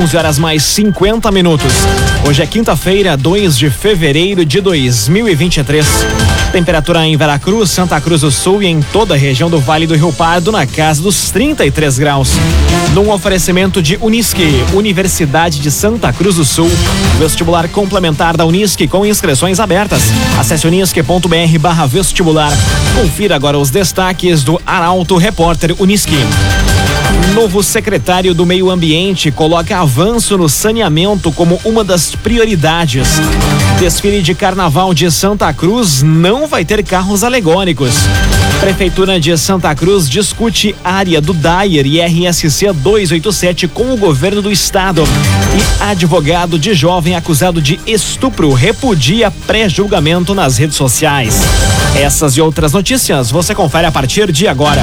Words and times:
11 0.00 0.16
horas 0.16 0.38
mais 0.38 0.62
50 0.62 1.30
minutos. 1.30 1.74
Hoje 2.26 2.42
é 2.42 2.46
quinta-feira, 2.46 3.18
2 3.18 3.58
de 3.58 3.68
fevereiro 3.68 4.46
de 4.46 4.58
2023. 4.58 5.86
Temperatura 6.52 7.06
em 7.06 7.14
Veracruz, 7.18 7.70
Santa 7.70 8.00
Cruz 8.00 8.22
do 8.22 8.30
Sul 8.30 8.62
e 8.62 8.66
em 8.66 8.80
toda 8.80 9.12
a 9.12 9.16
região 9.18 9.50
do 9.50 9.60
Vale 9.60 9.86
do 9.86 9.94
Rio 9.94 10.10
Pardo 10.10 10.50
na 10.50 10.66
casa 10.66 11.02
dos 11.02 11.30
33 11.30 11.98
graus. 11.98 12.30
Num 12.94 13.10
oferecimento 13.10 13.82
de 13.82 13.98
Unisque, 14.00 14.64
Universidade 14.72 15.60
de 15.60 15.70
Santa 15.70 16.10
Cruz 16.14 16.36
do 16.36 16.46
Sul. 16.46 16.70
Vestibular 17.18 17.68
complementar 17.68 18.38
da 18.38 18.46
Unisque 18.46 18.88
com 18.88 19.04
inscrições 19.04 19.60
abertas. 19.60 20.04
Acesse 20.38 20.66
unisque.br 20.66 21.58
barra 21.60 21.86
vestibular. 21.86 22.52
Confira 22.98 23.36
agora 23.36 23.58
os 23.58 23.68
destaques 23.68 24.42
do 24.42 24.58
Arauto 24.64 25.18
Repórter 25.18 25.74
Unisque. 25.78 26.16
Novo 27.34 27.62
secretário 27.62 28.34
do 28.34 28.44
Meio 28.44 28.70
Ambiente 28.70 29.30
coloca 29.30 29.78
avanço 29.78 30.36
no 30.36 30.48
saneamento 30.48 31.30
como 31.30 31.60
uma 31.64 31.84
das 31.84 32.14
prioridades. 32.14 33.08
Desfile 33.78 34.20
de 34.20 34.34
Carnaval 34.34 34.92
de 34.92 35.10
Santa 35.12 35.52
Cruz 35.52 36.02
não 36.02 36.48
vai 36.48 36.64
ter 36.64 36.82
carros 36.82 37.22
alegóricos. 37.22 37.94
Prefeitura 38.58 39.20
de 39.20 39.36
Santa 39.38 39.74
Cruz 39.74 40.08
discute 40.08 40.74
área 40.82 41.20
do 41.20 41.32
Dyer 41.32 41.86
e 41.86 42.00
RSC 42.00 42.72
287 42.72 43.68
com 43.68 43.92
o 43.92 43.96
governo 43.96 44.42
do 44.42 44.50
estado. 44.50 45.04
E 45.56 45.82
advogado 45.82 46.58
de 46.58 46.74
jovem 46.74 47.14
acusado 47.14 47.62
de 47.62 47.80
estupro 47.86 48.52
repudia 48.52 49.30
pré-julgamento 49.30 50.34
nas 50.34 50.58
redes 50.58 50.76
sociais. 50.76 51.40
Essas 51.96 52.36
e 52.36 52.40
outras 52.40 52.72
notícias 52.72 53.30
você 53.30 53.54
confere 53.54 53.86
a 53.86 53.92
partir 53.92 54.30
de 54.32 54.48
agora. 54.48 54.82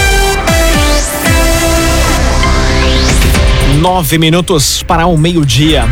Nove 3.81 4.19
minutos 4.19 4.83
para 4.83 5.07
o 5.07 5.17
meio-dia. 5.17 5.85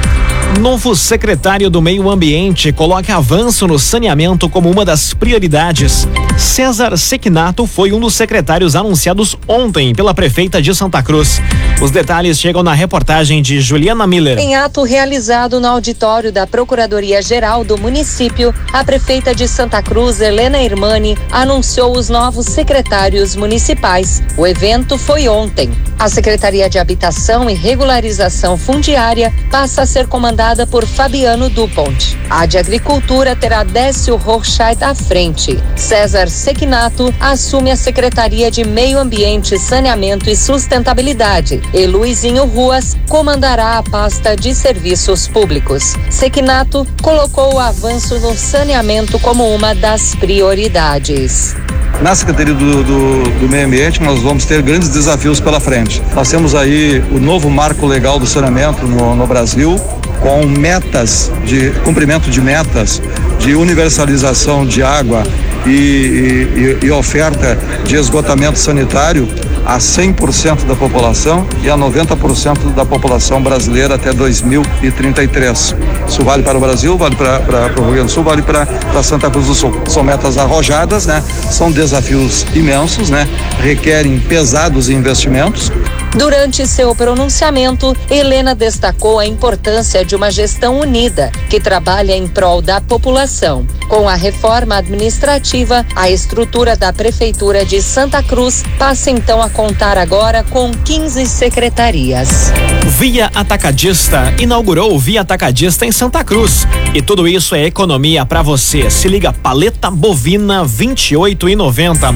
Novo 0.59 0.95
secretário 0.95 1.71
do 1.71 1.81
Meio 1.81 2.07
Ambiente 2.07 2.71
coloca 2.71 3.15
avanço 3.15 3.65
no 3.65 3.79
saneamento 3.79 4.47
como 4.47 4.69
uma 4.69 4.85
das 4.85 5.11
prioridades. 5.15 6.07
César 6.37 6.95
Sequinato 6.97 7.65
foi 7.65 7.91
um 7.91 7.99
dos 7.99 8.13
secretários 8.13 8.75
anunciados 8.75 9.35
ontem 9.47 9.91
pela 9.95 10.13
prefeita 10.13 10.61
de 10.61 10.75
Santa 10.75 11.01
Cruz. 11.01 11.41
Os 11.81 11.91
detalhes 11.91 12.37
chegam 12.37 12.61
na 12.61 12.73
reportagem 12.73 13.41
de 13.41 13.61
Juliana 13.61 14.05
Miller. 14.05 14.37
Em 14.37 14.53
ato 14.53 14.83
realizado 14.83 15.61
no 15.61 15.67
auditório 15.67 16.29
da 16.29 16.45
Procuradoria-Geral 16.45 17.63
do 17.63 17.77
município, 17.77 18.53
a 18.73 18.83
prefeita 18.83 19.33
de 19.33 19.47
Santa 19.47 19.81
Cruz, 19.81 20.19
Helena 20.19 20.61
Irmani, 20.61 21.17
anunciou 21.31 21.97
os 21.97 22.09
novos 22.09 22.47
secretários 22.47 23.33
municipais. 23.33 24.21
O 24.35 24.45
evento 24.45 24.97
foi 24.97 25.29
ontem. 25.29 25.71
A 25.97 26.09
Secretaria 26.09 26.69
de 26.69 26.77
Habitação 26.77 27.49
e 27.49 27.53
Regularização 27.53 28.57
Fundiária 28.57 29.33
passa 29.49 29.83
a 29.83 29.85
ser 29.85 30.05
comandada 30.07 30.67
por 30.67 30.85
Fabiano 30.85 31.49
Dupont. 31.49 32.17
A 32.29 32.45
de 32.45 32.57
Agricultura 32.57 33.37
terá 33.37 33.63
Décio 33.63 34.17
Rochait 34.17 34.83
à 34.83 34.93
frente. 34.93 35.57
César 35.77 36.29
Sequinato 36.29 37.13
assume 37.21 37.71
a 37.71 37.77
Secretaria 37.77 38.51
de 38.51 38.65
Meio 38.65 38.99
Ambiente, 38.99 39.57
Saneamento 39.57 40.29
e 40.29 40.35
Sustentabilidade 40.35 41.61
e 41.73 41.85
Luizinho 41.85 42.45
Ruas 42.45 42.97
comandará 43.07 43.77
a 43.77 43.83
pasta 43.83 44.35
de 44.35 44.53
Serviços 44.53 45.27
Públicos. 45.27 45.95
Sequinato 46.09 46.85
colocou 47.01 47.55
o 47.55 47.59
avanço 47.59 48.19
no 48.19 48.35
saneamento 48.35 49.19
como 49.19 49.47
uma 49.53 49.75
das 49.75 50.15
prioridades. 50.15 51.55
Na 52.01 52.15
Secretaria 52.15 52.53
do, 52.53 52.83
do, 52.83 53.23
do, 53.39 53.49
Meio 53.49 53.67
Ambiente, 53.67 54.01
nós 54.01 54.21
vamos 54.21 54.45
ter 54.45 54.61
grandes 54.61 54.89
desafios 54.89 55.39
pela 55.39 55.59
frente. 55.59 56.01
Nós 56.15 56.29
temos 56.29 56.55
aí 56.55 57.03
o 57.11 57.19
novo 57.19 57.49
marco 57.49 57.85
legal 57.85 58.17
do 58.17 58.25
saneamento 58.25 58.87
no, 58.87 59.15
no 59.15 59.27
Brasil, 59.27 59.75
com 60.21 60.45
metas 60.45 61.31
de 61.45 61.71
cumprimento 61.83 62.29
de 62.29 62.41
metas 62.41 63.01
de 63.37 63.53
universalização 63.53 64.65
de 64.65 64.81
água 64.81 65.23
e, 65.65 66.77
e, 66.81 66.85
e 66.85 66.91
oferta 66.91 67.57
de 67.85 67.95
esgotamento 67.95 68.57
sanitário 68.57 69.27
a 69.69 69.77
100% 69.77 70.65
da 70.65 70.75
população 70.75 71.45
e 71.61 71.69
a 71.69 71.77
90% 71.77 72.73
da 72.73 72.83
população 72.83 73.39
brasileira 73.39 73.95
até 73.95 74.11
2033. 74.11 75.75
Isso 76.07 76.23
vale 76.23 76.41
para 76.41 76.57
o 76.57 76.59
Brasil, 76.59 76.97
vale 76.97 77.15
para, 77.15 77.71
o 77.77 77.83
Rio 77.83 77.91
Grande 77.91 78.07
do 78.07 78.11
Sul, 78.11 78.23
vale 78.23 78.41
para, 78.41 78.65
para 78.65 79.03
Santa 79.03 79.29
Cruz 79.29 79.45
do 79.45 79.53
Sul. 79.53 79.79
São 79.87 80.01
metas 80.03 80.39
arrojadas, 80.39 81.05
né? 81.05 81.23
São 81.51 81.71
desafios 81.71 82.47
imensos, 82.55 83.11
né? 83.11 83.29
Requerem 83.61 84.19
pesados 84.19 84.89
investimentos, 84.89 85.71
Durante 86.15 86.65
seu 86.65 86.95
pronunciamento, 86.95 87.95
Helena 88.09 88.55
destacou 88.55 89.19
a 89.19 89.27
importância 89.27 90.03
de 90.03 90.15
uma 90.15 90.31
gestão 90.31 90.79
unida, 90.79 91.31
que 91.49 91.59
trabalha 91.59 92.15
em 92.15 92.27
prol 92.27 92.61
da 92.61 92.81
população. 92.81 93.65
Com 93.87 94.09
a 94.09 94.15
reforma 94.15 94.75
administrativa, 94.77 95.85
a 95.95 96.09
estrutura 96.09 96.75
da 96.75 96.91
Prefeitura 96.91 97.63
de 97.63 97.81
Santa 97.81 98.23
Cruz 98.23 98.63
passa 98.77 99.11
então 99.11 99.41
a 99.41 99.49
contar 99.49 99.97
agora 99.97 100.43
com 100.43 100.71
15 100.71 101.25
secretarias. 101.27 102.51
Via 102.87 103.27
Atacadista 103.33 104.33
inaugurou 104.39 104.93
o 104.93 104.99
Via 104.99 105.21
Atacadista 105.21 105.85
em 105.85 105.91
Santa 105.91 106.23
Cruz. 106.23 106.67
E 106.93 107.01
tudo 107.03 107.27
isso 107.27 107.53
é 107.53 107.65
economia 107.65 108.25
para 108.25 108.41
você. 108.41 108.89
Se 108.89 109.07
liga, 109.07 109.31
paleta 109.31 109.91
bovina 109.91 110.65
28,90. 110.65 112.15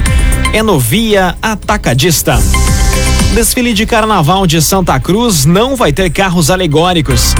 É 0.52 0.62
no 0.62 0.78
Via 0.78 1.36
Atacadista. 1.40 2.38
Desfile 3.34 3.72
de 3.72 3.84
Carnaval 3.84 4.46
de 4.46 4.62
Santa 4.62 5.00
Cruz 5.00 5.44
não 5.44 5.74
vai 5.74 5.92
ter 5.92 6.08
carros 6.08 6.52
alegóricos. 6.52 7.34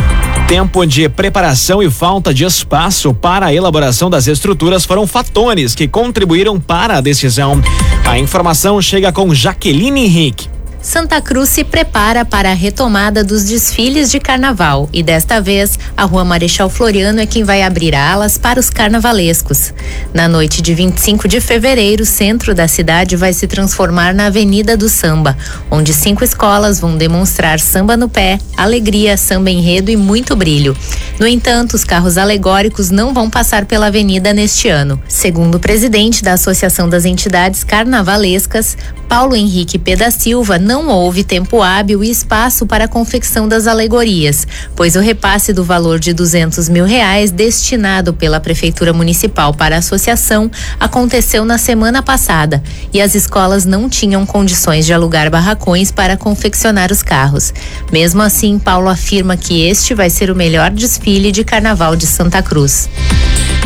Tempo 0.48 0.84
de 0.84 1.08
preparação 1.08 1.80
e 1.80 1.88
falta 1.88 2.34
de 2.34 2.44
espaço 2.44 3.14
para 3.14 3.46
a 3.46 3.54
elaboração 3.54 4.10
das 4.10 4.26
estruturas 4.26 4.84
foram 4.84 5.06
fatores 5.06 5.72
que 5.72 5.86
contribuíram 5.86 6.58
para 6.58 6.96
a 6.96 7.00
decisão. 7.00 7.62
A 8.04 8.18
informação 8.18 8.82
chega 8.82 9.12
com 9.12 9.32
Jaqueline 9.32 10.04
Henrique. 10.04 10.53
Santa 10.84 11.18
Cruz 11.18 11.48
se 11.48 11.64
prepara 11.64 12.26
para 12.26 12.50
a 12.50 12.54
retomada 12.54 13.24
dos 13.24 13.44
desfiles 13.44 14.10
de 14.10 14.20
carnaval 14.20 14.86
e 14.92 15.02
desta 15.02 15.40
vez 15.40 15.78
a 15.96 16.04
Rua 16.04 16.26
Marechal 16.26 16.68
Floriano 16.68 17.20
é 17.20 17.26
quem 17.26 17.42
vai 17.42 17.62
abrir 17.62 17.94
alas 17.94 18.36
para 18.36 18.60
os 18.60 18.68
carnavalescos. 18.68 19.72
Na 20.12 20.28
noite 20.28 20.60
de 20.60 20.74
25 20.74 21.26
de 21.26 21.40
fevereiro, 21.40 22.02
o 22.02 22.06
centro 22.06 22.54
da 22.54 22.68
cidade 22.68 23.16
vai 23.16 23.32
se 23.32 23.46
transformar 23.46 24.14
na 24.14 24.26
Avenida 24.26 24.76
do 24.76 24.90
Samba, 24.90 25.34
onde 25.70 25.94
cinco 25.94 26.22
escolas 26.22 26.78
vão 26.78 26.98
demonstrar 26.98 27.58
samba 27.60 27.96
no 27.96 28.08
pé, 28.08 28.38
alegria, 28.54 29.16
samba 29.16 29.50
enredo 29.50 29.90
e 29.90 29.96
muito 29.96 30.36
brilho. 30.36 30.76
No 31.18 31.26
entanto, 31.26 31.74
os 31.74 31.84
carros 31.84 32.18
alegóricos 32.18 32.90
não 32.90 33.14
vão 33.14 33.30
passar 33.30 33.64
pela 33.64 33.86
avenida 33.86 34.34
neste 34.34 34.68
ano. 34.68 35.00
Segundo 35.08 35.54
o 35.54 35.60
presidente 35.60 36.22
da 36.22 36.34
Associação 36.34 36.90
das 36.90 37.06
Entidades 37.06 37.64
Carnavalescas, 37.64 38.76
Paulo 39.08 39.36
Henrique 39.36 39.78
P. 39.78 39.94
da 39.94 40.10
Silva, 40.10 40.58
não 40.58 40.73
houve 40.82 41.24
tempo 41.24 41.62
hábil 41.62 42.02
e 42.02 42.10
espaço 42.10 42.66
para 42.66 42.84
a 42.84 42.88
confecção 42.88 43.46
das 43.46 43.66
alegorias, 43.66 44.46
pois 44.74 44.96
o 44.96 45.00
repasse 45.00 45.52
do 45.52 45.62
valor 45.62 45.98
de 45.98 46.12
200 46.12 46.68
mil 46.68 46.84
reais 46.84 47.30
destinado 47.30 48.12
pela 48.12 48.40
Prefeitura 48.40 48.92
Municipal 48.92 49.54
para 49.54 49.76
a 49.76 49.78
associação 49.78 50.50
aconteceu 50.78 51.44
na 51.44 51.58
semana 51.58 52.02
passada 52.02 52.62
e 52.92 53.00
as 53.00 53.14
escolas 53.14 53.64
não 53.64 53.88
tinham 53.88 54.26
condições 54.26 54.84
de 54.84 54.92
alugar 54.92 55.30
barracões 55.30 55.90
para 55.90 56.16
confeccionar 56.16 56.90
os 56.90 57.02
carros. 57.02 57.52
Mesmo 57.92 58.20
assim, 58.22 58.58
Paulo 58.58 58.88
afirma 58.88 59.36
que 59.36 59.66
este 59.66 59.94
vai 59.94 60.10
ser 60.10 60.30
o 60.30 60.36
melhor 60.36 60.70
desfile 60.70 61.30
de 61.30 61.44
carnaval 61.44 61.94
de 61.96 62.06
Santa 62.06 62.42
Cruz. 62.42 62.88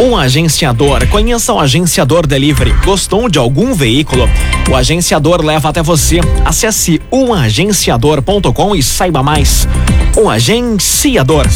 Um 0.01 0.17
agenciador. 0.17 1.05
Conheça 1.09 1.53
o 1.53 1.59
Agenciador 1.59 2.25
Delivery. 2.25 2.73
Gostou 2.85 3.29
de 3.29 3.37
algum 3.37 3.75
veículo? 3.75 4.31
O 4.71 4.77
agenciador 4.77 5.45
leva 5.45 5.69
até 5.69 5.83
você. 5.83 6.21
Acesse 6.45 7.03
umagenciador.com 7.11 8.77
e 8.77 8.83
saiba 8.83 9.25
mais. 9.25 9.67
Um 10.17 10.31
agenciador. 10.31 11.49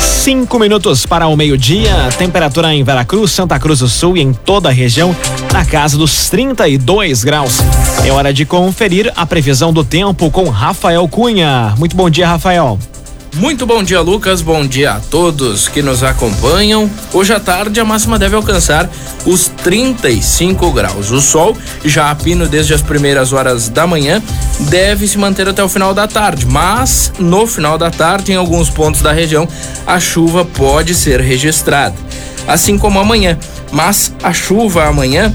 Cinco 0.00 0.60
minutos 0.60 1.04
para 1.04 1.26
o 1.26 1.36
meio-dia, 1.36 2.08
temperatura 2.16 2.72
em 2.72 2.84
Veracruz, 2.84 3.32
Santa 3.32 3.58
Cruz 3.58 3.80
do 3.80 3.88
Sul 3.88 4.16
e 4.16 4.20
em 4.20 4.32
toda 4.32 4.68
a 4.68 4.72
região, 4.72 5.16
na 5.52 5.64
casa 5.64 5.98
dos 5.98 6.30
32 6.30 7.24
graus. 7.24 7.58
É 8.06 8.12
hora 8.12 8.32
de 8.32 8.44
conferir 8.44 9.12
a 9.16 9.26
previsão 9.26 9.72
do 9.72 9.82
tempo 9.82 10.30
com 10.30 10.48
Rafael 10.48 11.08
Cunha. 11.08 11.74
Muito 11.78 11.96
bom 11.96 12.08
dia, 12.08 12.28
Rafael. 12.28 12.78
Muito 13.34 13.66
bom 13.66 13.82
dia, 13.82 14.00
Lucas. 14.00 14.40
Bom 14.40 14.66
dia 14.66 14.92
a 14.92 15.00
todos 15.00 15.68
que 15.68 15.82
nos 15.82 16.02
acompanham. 16.02 16.90
Hoje 17.12 17.32
à 17.32 17.38
tarde 17.38 17.78
a 17.78 17.84
máxima 17.84 18.18
deve 18.18 18.34
alcançar 18.34 18.90
os 19.24 19.48
35 19.48 20.72
graus. 20.72 21.10
O 21.10 21.20
sol, 21.20 21.56
já 21.84 22.10
a 22.10 22.14
pino 22.14 22.48
desde 22.48 22.74
as 22.74 22.82
primeiras 22.82 23.32
horas 23.32 23.68
da 23.68 23.86
manhã, 23.86 24.22
deve 24.60 25.06
se 25.06 25.18
manter 25.18 25.48
até 25.48 25.62
o 25.62 25.68
final 25.68 25.94
da 25.94 26.08
tarde, 26.08 26.46
mas 26.46 27.12
no 27.18 27.46
final 27.46 27.78
da 27.78 27.90
tarde, 27.90 28.32
em 28.32 28.36
alguns 28.36 28.70
pontos 28.70 29.02
da 29.02 29.12
região, 29.12 29.46
a 29.86 30.00
chuva 30.00 30.44
pode 30.44 30.94
ser 30.94 31.20
registrada. 31.20 31.94
Assim 32.46 32.78
como 32.78 32.98
amanhã, 32.98 33.38
mas 33.70 34.12
a 34.22 34.32
chuva 34.32 34.86
amanhã 34.86 35.32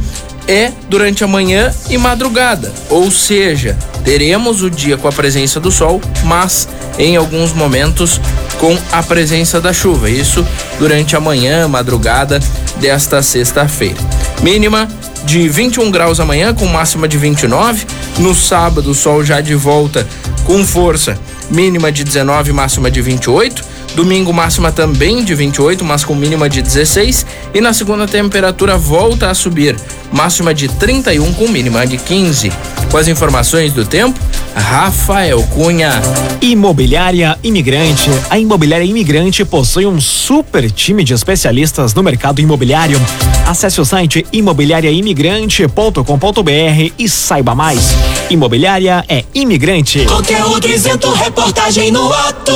é 0.48 0.72
durante 0.90 1.24
a 1.24 1.28
manhã 1.28 1.74
e 1.90 1.98
madrugada, 1.98 2.72
ou 2.90 3.10
seja, 3.10 3.78
teremos 4.04 4.62
o 4.62 4.70
dia 4.70 4.98
com 4.98 5.08
a 5.08 5.12
presença 5.12 5.60
do 5.60 5.72
sol, 5.72 6.02
mas 6.24 6.68
em 6.98 7.16
alguns 7.16 7.54
momentos 7.54 8.20
com 8.60 8.78
a 8.92 9.02
presença 9.02 9.60
da 9.60 9.74
chuva. 9.74 10.10
Isso 10.10 10.46
durante 10.80 11.16
a 11.16 11.20
manhã, 11.20 11.68
madrugada 11.68 12.40
desta 12.78 13.22
sexta-feira. 13.22 14.00
Mínima 14.42 14.88
de 15.26 15.48
21 15.48 15.90
graus 15.90 16.20
amanhã, 16.20 16.54
com 16.54 16.66
máxima 16.68 17.08
de 17.08 17.18
29. 17.18 17.86
No 18.20 18.36
sábado, 18.36 18.92
o 18.92 18.96
sol 18.96 19.24
já 19.24 19.42
de 19.42 19.56
volta 19.56 20.08
com 20.44 20.64
força, 20.66 21.18
mínima 21.50 21.92
de 21.92 22.04
19, 22.04 22.52
máxima 22.52 22.92
de 22.92 23.02
28. 23.02 23.74
Domingo 23.96 24.34
máxima 24.34 24.72
também 24.72 25.24
de 25.24 25.36
28, 25.36 25.86
mas 25.86 26.04
com 26.04 26.16
mínima 26.16 26.50
de 26.50 26.62
16. 26.62 27.26
E 27.54 27.62
na 27.62 27.74
segunda 27.74 28.08
temperatura 28.08 28.76
volta 28.76 29.30
a 29.30 29.34
subir, 29.34 29.76
máxima 30.14 30.54
de 30.54 30.68
31 30.68 31.34
com 31.34 31.48
mínima 31.48 31.88
de 31.88 31.98
15. 31.98 32.52
Com 32.92 32.98
as 32.98 33.08
informações 33.08 33.74
do 33.74 33.84
tempo, 33.84 34.20
Rafael 34.56 35.42
Cunha. 35.48 36.00
Imobiliária 36.40 37.36
Imigrante. 37.44 38.12
A 38.30 38.38
Imobiliária 38.38 38.86
Imigrante 38.86 39.44
possui 39.44 39.88
um 39.88 40.00
super 40.00 40.70
time 40.72 41.04
de 41.04 41.14
especialistas 41.14 41.96
no 41.96 42.04
mercado 42.04 42.40
imobiliário. 42.40 43.02
Acesse 43.48 43.82
o 43.82 43.86
site 43.86 44.24
imobiliariaimigrante.com.br 44.32 46.94
e 47.00 47.10
saiba 47.10 47.56
mais. 47.56 47.96
Imobiliária 48.30 49.04
é 49.10 49.26
imigrante. 49.34 50.06
Conteúdo 50.06 50.70
isento, 50.70 51.12
reportagem 51.12 51.92
no 51.92 52.14
ato. 52.14 52.54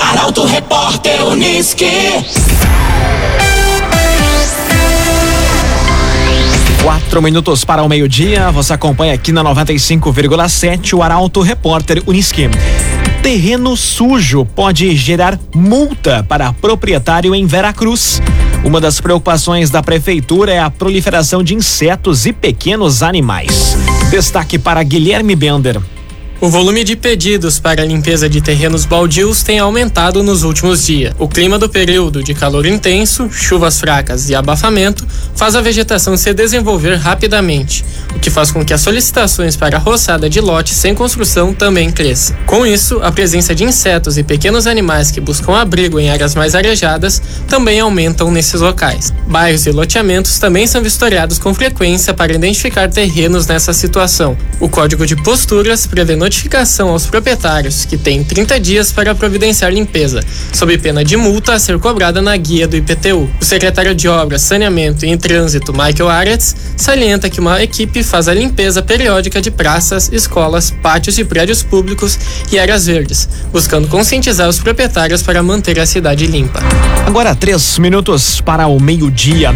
Arauto 0.00 0.44
Repórter 0.44 1.26
Uniski. 1.26 1.88
Quatro 6.88 7.20
minutos 7.20 7.66
para 7.66 7.82
o 7.82 7.88
meio-dia. 7.88 8.50
Você 8.50 8.72
acompanha 8.72 9.12
aqui 9.12 9.30
na 9.30 9.44
95,7 9.44 10.94
o 10.94 11.02
Arauto 11.02 11.42
Repórter 11.42 12.02
Uniski. 12.06 12.48
Terreno 13.22 13.76
sujo 13.76 14.46
pode 14.46 14.96
gerar 14.96 15.38
multa 15.54 16.24
para 16.26 16.50
proprietário 16.54 17.34
em 17.34 17.44
Veracruz. 17.44 18.22
Uma 18.64 18.80
das 18.80 19.02
preocupações 19.02 19.68
da 19.68 19.82
prefeitura 19.82 20.50
é 20.50 20.60
a 20.60 20.70
proliferação 20.70 21.42
de 21.42 21.54
insetos 21.54 22.24
e 22.24 22.32
pequenos 22.32 23.02
animais. 23.02 23.76
Destaque 24.10 24.58
para 24.58 24.82
Guilherme 24.82 25.36
Bender. 25.36 25.78
O 26.40 26.48
volume 26.48 26.84
de 26.84 26.94
pedidos 26.94 27.58
para 27.58 27.84
limpeza 27.84 28.28
de 28.28 28.40
terrenos 28.40 28.84
baldios 28.84 29.42
tem 29.42 29.58
aumentado 29.58 30.22
nos 30.22 30.44
últimos 30.44 30.86
dias. 30.86 31.12
O 31.18 31.26
clima 31.26 31.58
do 31.58 31.68
período 31.68 32.22
de 32.22 32.32
calor 32.32 32.64
intenso, 32.64 33.28
chuvas 33.28 33.80
fracas 33.80 34.30
e 34.30 34.36
abafamento 34.36 35.04
faz 35.34 35.56
a 35.56 35.60
vegetação 35.60 36.16
se 36.16 36.32
desenvolver 36.32 36.94
rapidamente, 36.94 37.84
o 38.14 38.20
que 38.20 38.30
faz 38.30 38.52
com 38.52 38.64
que 38.64 38.72
as 38.72 38.80
solicitações 38.80 39.56
para 39.56 39.78
roçada 39.78 40.30
de 40.30 40.40
lotes 40.40 40.76
sem 40.76 40.94
construção 40.94 41.52
também 41.52 41.90
cresça. 41.90 42.32
Com 42.46 42.64
isso, 42.64 43.00
a 43.02 43.10
presença 43.10 43.52
de 43.52 43.64
insetos 43.64 44.16
e 44.16 44.22
pequenos 44.22 44.68
animais 44.68 45.10
que 45.10 45.20
buscam 45.20 45.56
abrigo 45.56 45.98
em 45.98 46.08
áreas 46.08 46.36
mais 46.36 46.54
arejadas 46.54 47.20
também 47.48 47.80
aumentam 47.80 48.30
nesses 48.30 48.60
locais. 48.60 49.12
Bairros 49.26 49.66
e 49.66 49.72
loteamentos 49.72 50.38
também 50.38 50.68
são 50.68 50.84
vistoriados 50.84 51.36
com 51.36 51.52
frequência 51.52 52.14
para 52.14 52.32
identificar 52.32 52.88
terrenos 52.88 53.48
nessa 53.48 53.72
situação. 53.72 54.38
O 54.60 54.68
Código 54.68 55.04
de 55.04 55.16
Posturas 55.16 55.84
prevê 55.84 56.14
notificação 56.28 56.90
aos 56.90 57.06
proprietários, 57.06 57.86
que 57.86 57.96
têm 57.96 58.22
30 58.22 58.60
dias 58.60 58.92
para 58.92 59.14
providenciar 59.14 59.72
limpeza, 59.72 60.20
sob 60.52 60.76
pena 60.76 61.02
de 61.02 61.16
multa 61.16 61.54
a 61.54 61.58
ser 61.58 61.78
cobrada 61.78 62.20
na 62.20 62.36
guia 62.36 62.68
do 62.68 62.76
IPTU. 62.76 63.30
O 63.40 63.44
secretário 63.44 63.94
de 63.94 64.06
Obras, 64.08 64.42
Saneamento 64.42 65.06
e 65.06 65.16
Trânsito, 65.16 65.72
Michael 65.72 66.10
Aretz, 66.10 66.54
salienta 66.76 67.30
que 67.30 67.40
uma 67.40 67.62
equipe 67.62 68.02
faz 68.02 68.28
a 68.28 68.34
limpeza 68.34 68.82
periódica 68.82 69.40
de 69.40 69.50
praças, 69.50 70.10
escolas, 70.12 70.70
pátios 70.70 71.16
de 71.16 71.24
prédios 71.24 71.62
públicos 71.62 72.18
e 72.52 72.58
áreas 72.58 72.84
verdes, 72.84 73.26
buscando 73.50 73.88
conscientizar 73.88 74.48
os 74.48 74.58
proprietários 74.58 75.22
para 75.22 75.42
manter 75.42 75.80
a 75.80 75.86
cidade 75.86 76.26
limpa. 76.26 76.60
Agora 77.06 77.34
três 77.34 77.78
minutos 77.78 78.42
para 78.42 78.66
o 78.66 78.78
meio-dia. 78.78 79.54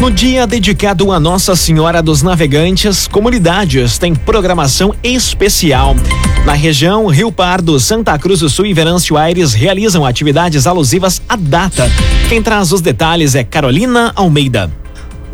No 0.00 0.10
dia 0.10 0.46
dedicado 0.46 1.12
a 1.12 1.20
Nossa 1.20 1.54
Senhora 1.54 2.02
dos 2.02 2.22
Navegantes, 2.22 3.06
comunidades 3.06 3.98
têm 3.98 4.14
programação 4.14 4.94
especial. 5.04 5.94
Na 6.46 6.54
região, 6.54 7.06
Rio 7.08 7.30
Pardo, 7.30 7.78
Santa 7.78 8.18
Cruz 8.18 8.40
do 8.40 8.48
Sul 8.48 8.64
e 8.64 8.72
Venâncio 8.72 9.18
Aires 9.18 9.52
realizam 9.52 10.06
atividades 10.06 10.66
alusivas 10.66 11.20
à 11.28 11.36
data. 11.36 11.86
Quem 12.30 12.42
traz 12.42 12.72
os 12.72 12.80
detalhes 12.80 13.34
é 13.34 13.44
Carolina 13.44 14.10
Almeida. 14.16 14.72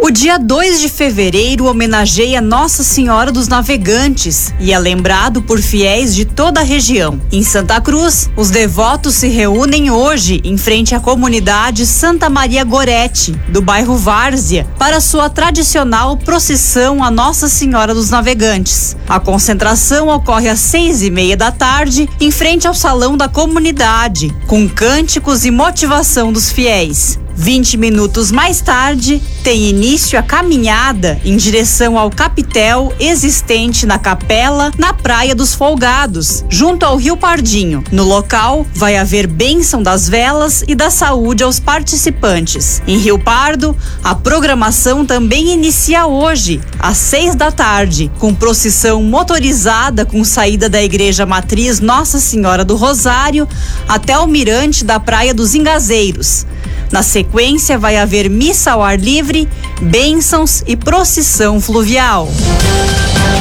O 0.07 0.11
dia 0.13 0.39
2 0.39 0.81
de 0.81 0.89
fevereiro 0.89 1.65
homenageia 1.65 2.41
Nossa 2.41 2.85
Senhora 2.85 3.33
dos 3.33 3.49
Navegantes 3.49 4.55
e 4.61 4.73
é 4.73 4.79
lembrado 4.79 5.43
por 5.43 5.59
fiéis 5.59 6.15
de 6.15 6.25
toda 6.25 6.61
a 6.61 6.63
região. 6.63 7.21
Em 7.33 7.43
Santa 7.43 7.81
Cruz, 7.81 8.31
os 8.37 8.49
devotos 8.49 9.17
se 9.17 9.27
reúnem 9.27 9.91
hoje 9.91 10.41
em 10.45 10.57
frente 10.57 10.95
à 10.95 11.01
comunidade 11.01 11.85
Santa 11.85 12.31
Maria 12.31 12.63
Gorete, 12.63 13.33
do 13.49 13.61
bairro 13.61 13.97
Várzea, 13.97 14.65
para 14.79 15.01
sua 15.01 15.29
tradicional 15.29 16.17
procissão 16.17 17.03
a 17.03 17.11
Nossa 17.11 17.49
Senhora 17.49 17.93
dos 17.93 18.09
Navegantes. 18.09 18.97
A 19.09 19.19
concentração 19.19 20.07
ocorre 20.07 20.49
às 20.49 20.61
seis 20.61 21.03
e 21.03 21.11
meia 21.11 21.37
da 21.37 21.51
tarde, 21.51 22.09
em 22.21 22.31
frente 22.31 22.69
ao 22.69 22.75
salão 22.75 23.17
da 23.17 23.29
comunidade, 23.29 24.33
com 24.47 24.69
cânticos 24.69 25.45
e 25.45 25.51
motivação 25.51 26.33
dos 26.33 26.53
fiéis. 26.53 27.19
20 27.37 27.77
minutos 27.77 28.33
mais 28.33 28.63
tarde, 28.63 29.23
tem 29.45 29.69
início 29.69 30.19
a 30.19 30.23
caminhada 30.23 31.21
em 31.23 31.37
direção 31.37 31.99
ao 31.99 32.11
capitel 32.11 32.93
existente 32.99 33.85
na 33.85 33.99
capela 33.99 34.73
na 34.79 34.95
Praia 34.95 35.35
dos 35.35 35.55
Folgados, 35.55 36.45
junto 36.49 36.85
ao 36.85 36.97
Rio 36.97 37.17
Pardinho. 37.17 37.85
No 37.93 38.05
local, 38.05 38.67
vai 38.75 38.97
haver 38.97 39.27
bênção 39.27 39.83
das 39.83 40.09
velas 40.09 40.65
e 40.67 40.75
da 40.75 40.91
saúde 40.91 41.45
aos 41.45 41.61
participantes. 41.61 42.83
Em 42.87 42.97
Rio 42.97 43.19
Pardo, 43.19 43.77
a 44.03 44.15
programação 44.15 45.05
também 45.05 45.53
inicia 45.53 46.07
hoje, 46.07 46.61
às 46.79 46.97
seis 46.97 47.35
da 47.35 47.53
tarde, 47.53 48.11
com 48.19 48.35
procissão 48.35 49.03
motorizada 49.03 50.07
com 50.07 50.25
saída 50.25 50.69
da 50.69 50.83
Igreja 50.83 51.27
Matriz 51.27 51.81
Nossa 51.81 52.19
Senhora 52.19 52.65
do 52.65 52.77
Rosário 52.77 53.47
até 53.87 54.19
o 54.19 54.27
mirante 54.27 54.85
da 54.85 54.99
Praia 54.99 55.35
dos 55.35 55.55
Engazeiros. 55.55 56.47
Na 56.91 57.03
sequência, 57.03 57.79
vai 57.79 57.97
haver 57.97 58.31
missa 58.31 58.73
ao 58.73 58.83
ar 58.83 58.99
livre, 58.99 59.49
bênçãos 59.81 60.63
e 60.67 60.77
procissão 60.77 61.61
fluvial. 61.61 62.29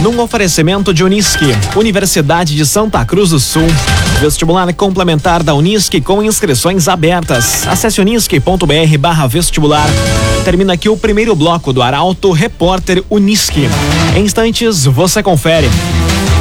Num 0.01 0.19
oferecimento 0.19 0.93
de 0.93 1.03
Unisque, 1.03 1.55
Universidade 1.75 2.55
de 2.55 2.65
Santa 2.65 3.03
Cruz 3.05 3.29
do 3.29 3.39
Sul. 3.39 3.67
Vestibular 4.19 4.71
complementar 4.73 5.41
da 5.41 5.53
Unisque 5.53 5.99
com 6.01 6.21
inscrições 6.21 6.87
abertas. 6.87 7.67
Acesse 7.67 7.99
unisque.br 7.99 8.97
barra 8.99 9.27
vestibular. 9.27 9.87
Termina 10.43 10.73
aqui 10.73 10.89
o 10.89 10.97
primeiro 10.97 11.35
bloco 11.35 11.73
do 11.73 11.81
Arauto 11.81 12.31
Repórter 12.31 13.03
Unisque. 13.09 13.67
Em 14.15 14.23
instantes, 14.23 14.85
você 14.85 15.23
confere. 15.23 15.69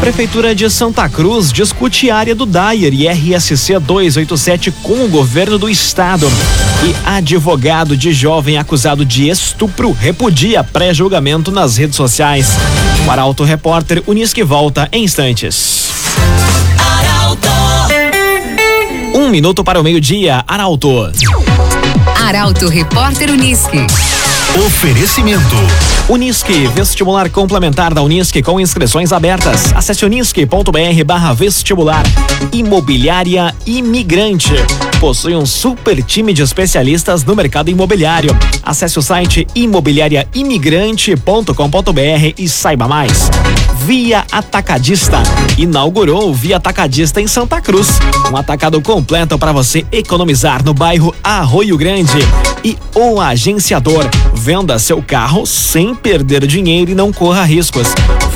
Prefeitura 0.00 0.55
de 0.55 0.69
Santa 0.69 1.09
Cruz 1.09 1.50
discute 1.50 2.11
área 2.11 2.35
do 2.35 2.45
Dyer 2.45 2.93
e 2.93 3.09
RSC 3.09 3.79
287 3.79 4.71
com 4.83 5.05
o 5.05 5.09
governo 5.09 5.59
do 5.59 5.69
estado. 5.71 6.31
E 6.83 6.95
advogado 7.04 7.97
de 7.97 8.12
jovem 8.12 8.59
acusado 8.59 9.04
de 9.04 9.28
estupro 9.28 9.93
repudia 9.93 10.64
pré-julgamento 10.64 11.50
nas 11.50 11.76
redes 11.76 11.97
sociais. 11.97 12.49
O 13.07 13.11
Arauto 13.11 13.45
Repórter 13.45 14.02
Unisque 14.07 14.43
volta 14.43 14.88
em 14.93 15.04
instantes. 15.04 15.85
Um 19.14 19.28
minuto 19.28 19.62
para 19.62 19.81
o 19.81 19.85
meio-dia, 19.85 20.45
Arauto. 20.47 21.11
Arauto 22.21 22.69
Repórter 22.69 23.31
Unisque. 23.31 23.87
Oferecimento. 24.56 25.56
Unisque, 26.08 26.68
vestibular 26.68 27.28
complementar 27.28 27.92
da 27.92 28.00
Unisque 28.02 28.40
com 28.40 28.61
inscrições 28.61 29.12
abertas. 29.12 29.73
Acesse 29.75 30.04
unisque.br 30.04 31.04
barra 31.04 31.32
vestibular. 31.32 32.04
Imobiliária 32.52 33.52
Imigrante. 33.66 34.52
Possui 35.00 35.34
um 35.34 35.44
super 35.44 36.00
time 36.04 36.32
de 36.32 36.42
especialistas 36.42 37.25
no 37.25 37.34
mercado 37.34 37.68
imobiliário. 37.68 38.30
Acesse 38.62 38.96
o 38.96 39.02
site 39.02 39.44
imobiliariaimigrante.com.br 39.56 42.34
e 42.38 42.49
saiba 42.49 42.87
mais. 42.87 43.28
Via 43.84 44.25
Atacadista. 44.30 45.20
Inaugurou 45.58 46.30
o 46.30 46.34
Via 46.34 46.58
Atacadista 46.58 47.20
em 47.20 47.26
Santa 47.26 47.61
Cruz. 47.61 47.99
Um 48.30 48.37
atacado 48.37 48.80
completo 48.80 49.37
para 49.37 49.50
você 49.50 49.84
economizar 49.90 50.64
no 50.64 50.73
bairro 50.73 51.12
Arroio 51.25 51.76
Grande. 51.76 52.18
E 52.64 52.76
o 52.94 53.21
agenciador. 53.21 54.09
Venda 54.33 54.78
seu 54.78 55.02
carro 55.02 55.44
sem 55.44 55.94
perder 55.94 56.47
dinheiro 56.47 56.90
e 56.90 56.94
não 56.94 57.12
corra 57.12 57.44
riscos. 57.44 57.88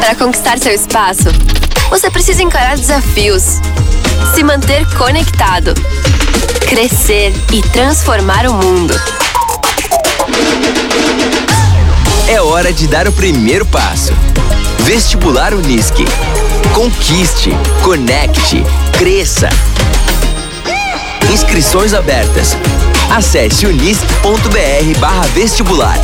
Para 0.00 0.14
conquistar 0.14 0.58
seu 0.58 0.72
espaço, 0.72 1.28
você 1.90 2.10
precisa 2.10 2.42
encarar 2.42 2.78
desafios, 2.78 3.60
se 4.34 4.42
manter 4.42 4.86
conectado, 4.96 5.74
crescer 6.66 7.34
e 7.52 7.60
transformar 7.60 8.46
o 8.46 8.54
mundo. 8.54 8.94
É 12.28 12.40
hora 12.40 12.72
de 12.72 12.86
dar 12.86 13.08
o 13.08 13.12
primeiro 13.12 13.64
passo. 13.66 14.12
Vestibular 14.80 15.54
Unisque. 15.54 16.04
Conquiste, 16.74 17.50
conecte, 17.82 18.62
cresça. 18.98 19.48
Inscrições 21.32 21.94
abertas. 21.94 22.56
Acesse 23.10 23.66
unisque.br 23.66 24.98
barra 24.98 25.26
vestibular. 25.34 25.98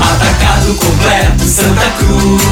Atacado 0.00 0.74
completo 0.74 1.44
Santa 1.44 1.90
Cruz. 1.98 2.42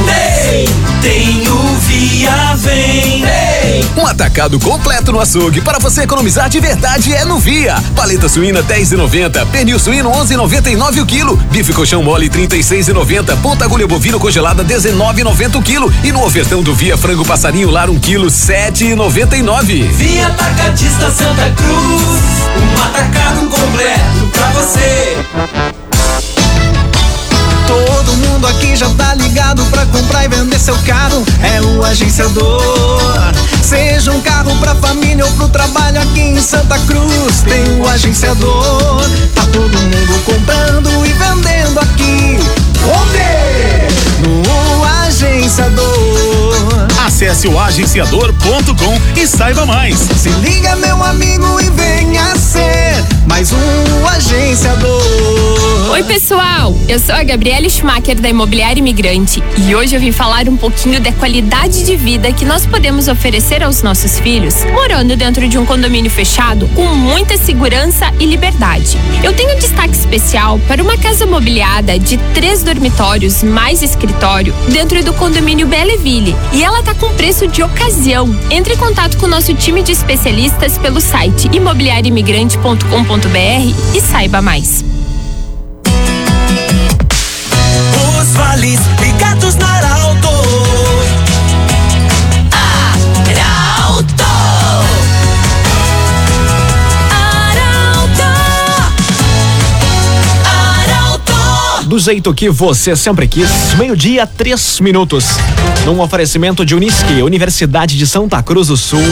Ei, 0.51 0.69
tem 1.03 1.49
o 1.49 1.77
Via 1.81 2.55
Vem. 2.57 3.25
Ei. 3.25 3.85
Um 3.97 4.07
atacado 4.07 4.61
completo 4.61 5.11
no 5.11 5.21
açougue 5.21 5.61
para 5.61 5.79
você 5.79 6.03
economizar 6.03 6.49
de 6.49 6.61
verdade 6.61 7.13
é 7.13 7.25
no 7.25 7.39
Via. 7.39 7.83
Paleta 7.97 8.29
suína 8.29 8.63
10,90, 8.63 9.47
pernil 9.47 9.79
suíno 9.79 10.11
11,99 10.11 11.03
o 11.03 11.07
quilo, 11.07 11.37
bife 11.51 11.73
colchão 11.73 12.03
mole 12.03 12.29
36,90, 12.31 13.37
ponta 13.43 13.65
agulha 13.65 13.87
bovino 13.87 14.21
congelada 14.21 14.65
19,90 14.65 15.57
o 15.57 15.63
quilo 15.63 15.93
e 16.05 16.13
no 16.13 16.25
ofertão 16.25 16.63
do 16.63 16.75
Via 16.75 16.97
frango 16.97 17.25
passarinho 17.25 17.71
lar 17.71 17.91
1 17.91 17.99
quilo 17.99 18.29
7,99. 18.29 19.89
Via 19.89 20.29
Atacadista 20.29 21.11
Santa 21.11 21.51
Cruz. 21.57 22.39
Um 22.57 22.83
atacado 22.83 23.49
completo 23.49 24.29
pra 24.33 24.47
você. 24.51 25.78
Ligado 29.39 29.65
pra 29.67 29.87
comprar 29.87 30.25
e 30.25 30.29
vender 30.29 30.59
seu 30.59 30.77
carro. 30.79 31.25
É 31.43 31.61
o 31.61 31.85
agenciador. 31.85 33.33
Seja 33.63 34.11
um 34.11 34.21
carro 34.21 34.55
pra 34.57 34.75
família 34.75 35.25
ou 35.25 35.31
pro 35.33 35.49
trabalho 35.49 36.01
aqui 36.01 36.21
em 36.21 36.43
Santa 36.43 36.77
Cruz. 36.81 37.43
Tem 37.47 37.81
o 37.81 37.89
agenciador. 37.89 39.01
Tá 39.37 39.43
todo 39.53 39.79
mundo 39.79 40.25
comprando 40.25 40.91
e 41.07 41.13
vendendo 41.13 41.79
aqui. 41.79 42.37
Onde? 42.85 44.43
No 44.43 44.85
agenciador. 45.07 45.87
Acesse 47.07 47.47
o 47.47 47.59
agenciador.com 47.61 49.01
e 49.17 49.25
saiba 49.25 49.65
mais. 49.65 49.99
Se 49.99 50.31
liga, 50.31 50.75
meu 50.77 51.01
amigo, 51.05 51.61
e 51.61 51.71
venha 51.71 52.35
ser 52.37 53.18
mais 53.29 53.53
um 53.53 54.07
agenciador. 54.07 55.29
Oi, 55.91 56.03
pessoal! 56.05 56.75
Eu 56.89 56.99
sou 56.99 57.15
a 57.15 57.23
Gabriele 57.23 57.69
Schumacher 57.69 58.21
da 58.21 58.29
Imobiliária 58.29 58.79
Imigrante 58.79 59.43
e 59.67 59.75
hoje 59.75 59.95
eu 59.95 60.01
vim 60.01 60.13
falar 60.13 60.49
um 60.49 60.57
pouquinho 60.57 61.01
da 61.01 61.13
qualidade 61.13 61.85
de 61.85 61.97
vida 61.97 62.33
que 62.33 62.45
nós 62.45 62.67
podemos 62.67 63.09
oferecer 63.09 63.63
aos 63.63 63.83
nossos 63.83 64.19
filhos 64.21 64.65
morando 64.73 65.17
dentro 65.17 65.49
de 65.49 65.59
um 65.59 65.67
condomínio 65.67 66.11
fechado 66.11 66.69
com 66.75 66.87
muita 66.95 67.37
segurança 67.37 68.13
e 68.19 68.27
liberdade. 68.27 68.97
Eu 69.23 69.33
tenho 69.35 69.59
destaque 69.59 69.95
especial 69.95 70.59
para 70.69 70.83
uma 70.83 70.97
casa 70.97 71.27
mobiliada 71.27 71.99
de 71.99 72.17
três 72.33 72.63
dormitórios 72.63 73.43
mais 73.43 73.83
escritório 73.83 74.55
dentro 74.69 75.03
do 75.03 75.13
condomínio 75.15 75.67
Belleville 75.67 76.37
e 76.53 76.63
ela 76.63 76.83
tá 76.83 76.95
com 76.95 77.13
preço 77.15 77.47
de 77.49 77.63
ocasião. 77.63 78.35
Entre 78.51 78.75
em 78.75 78.79
contato 78.79 79.17
com 79.19 79.27
o 79.27 79.31
nosso 79.31 79.53
time 79.55 79.83
de 79.83 79.93
especialistas 79.93 80.79
pelo 80.79 81.01
site 81.01 81.49
imobiliariimigrante.com.br 83.19 83.97
e 83.97 84.01
saiba 84.01 84.41
mais. 84.41 84.85
Os 88.21 88.37
Do 101.89 101.99
jeito 101.99 102.35
que 102.35 102.51
você 102.51 102.95
sempre 102.95 103.27
quis, 103.27 103.49
meio-dia, 103.79 104.27
três 104.27 104.79
minutos. 104.79 105.25
Num 105.87 105.99
oferecimento 106.03 106.63
de 106.63 106.75
Unisque, 106.75 107.23
Universidade 107.23 107.97
de 107.97 108.07
Santa 108.07 108.43
Cruz 108.43 108.69
do 108.69 108.77
Sul. 108.77 109.03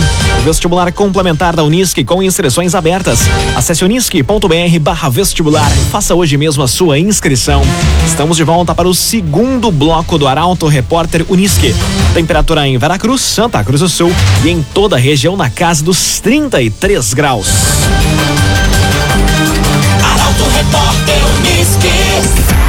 Vestibular 0.44 0.92
complementar 0.92 1.56
da 1.56 1.64
Unisque 1.64 2.04
com 2.04 2.22
inscrições 2.22 2.74
abertas. 2.74 3.20
Acesse 3.56 3.82
unisque.br 3.82 4.78
barra 4.78 5.08
vestibular. 5.08 5.70
Faça 5.90 6.14
hoje 6.14 6.36
mesmo 6.36 6.62
a 6.62 6.68
sua 6.68 6.98
inscrição. 6.98 7.62
Estamos 8.06 8.36
de 8.36 8.44
volta 8.44 8.74
para 8.74 8.86
o 8.86 8.94
segundo 8.94 9.72
bloco 9.72 10.18
do 10.18 10.28
Arauto 10.28 10.66
Repórter 10.66 11.24
Unisque. 11.30 11.74
Temperatura 12.12 12.68
em 12.68 12.76
Veracruz, 12.76 13.22
Santa 13.22 13.64
Cruz 13.64 13.80
do 13.80 13.88
Sul 13.88 14.12
e 14.44 14.50
em 14.50 14.62
toda 14.74 14.96
a 14.96 14.98
região 14.98 15.34
na 15.34 15.48
casa 15.48 15.82
dos 15.82 16.20
33 16.20 17.14
graus. 17.14 17.48
Arauto 20.02 20.44
Repórter 20.54 21.22
Unisque. 21.38 22.65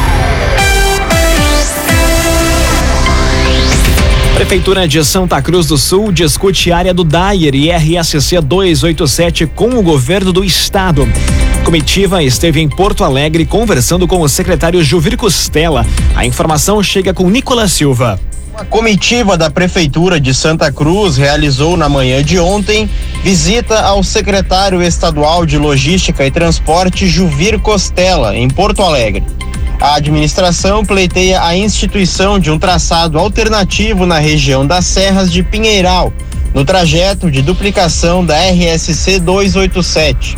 Prefeitura 4.38 4.88
de 4.88 5.03
Santa 5.03 5.41
Cruz 5.41 5.65
do 5.65 5.79
Sul 5.79 6.12
discute 6.12 6.72
área 6.72 6.94
do 6.94 7.03
Daier 7.03 7.56
e 7.56 7.72
RSC 7.72 8.39
287 8.39 9.48
com 9.48 9.70
o 9.70 9.82
governo 9.82 10.32
do 10.32 10.44
estado. 10.44 11.10
Comitiva 11.65 12.22
esteve 12.22 12.62
em 12.62 12.70
Porto 12.70 13.03
Alegre 13.03 13.48
conversando 13.48 14.08
com 14.08 14.22
o 14.22 14.29
secretário 14.29 14.84
Juvir 14.84 15.17
Costela. 15.17 15.84
A 16.15 16.24
informação 16.24 16.84
chega 16.84 17.15
com 17.15 17.27
Nicolas 17.32 17.72
Silva. 17.72 18.20
A 18.53 18.63
comitiva 18.63 19.36
da 19.36 19.50
Prefeitura 19.50 20.20
de 20.20 20.36
Santa 20.36 20.72
Cruz 20.72 21.17
realizou 21.17 21.75
na 21.75 21.89
manhã 21.89 22.24
de 22.24 22.38
ontem 22.38 22.88
visita 23.24 23.79
ao 23.82 24.03
secretário 24.03 24.84
estadual 24.84 25.48
de 25.48 25.58
Logística 25.58 26.24
e 26.24 26.29
Transporte 26.29 27.08
Juvir 27.08 27.60
Costela, 27.60 28.36
em 28.36 28.48
Porto 28.48 28.84
Alegre. 28.84 29.24
A 29.80 29.96
administração 29.96 30.84
pleiteia 30.84 31.44
a 31.44 31.56
instituição 31.56 32.40
de 32.40 32.50
um 32.50 32.58
traçado 32.58 33.20
alternativo 33.20 34.08
na 34.08 34.18
região 34.18 34.66
das 34.66 34.86
Serras 34.86 35.32
de 35.32 35.44
Pinheiral, 35.44 36.12
no 36.52 36.66
trajeto 36.66 37.30
de 37.30 37.44
duplicação 37.44 38.26
da 38.26 38.36
RSC 38.36 39.20
287. 39.20 40.36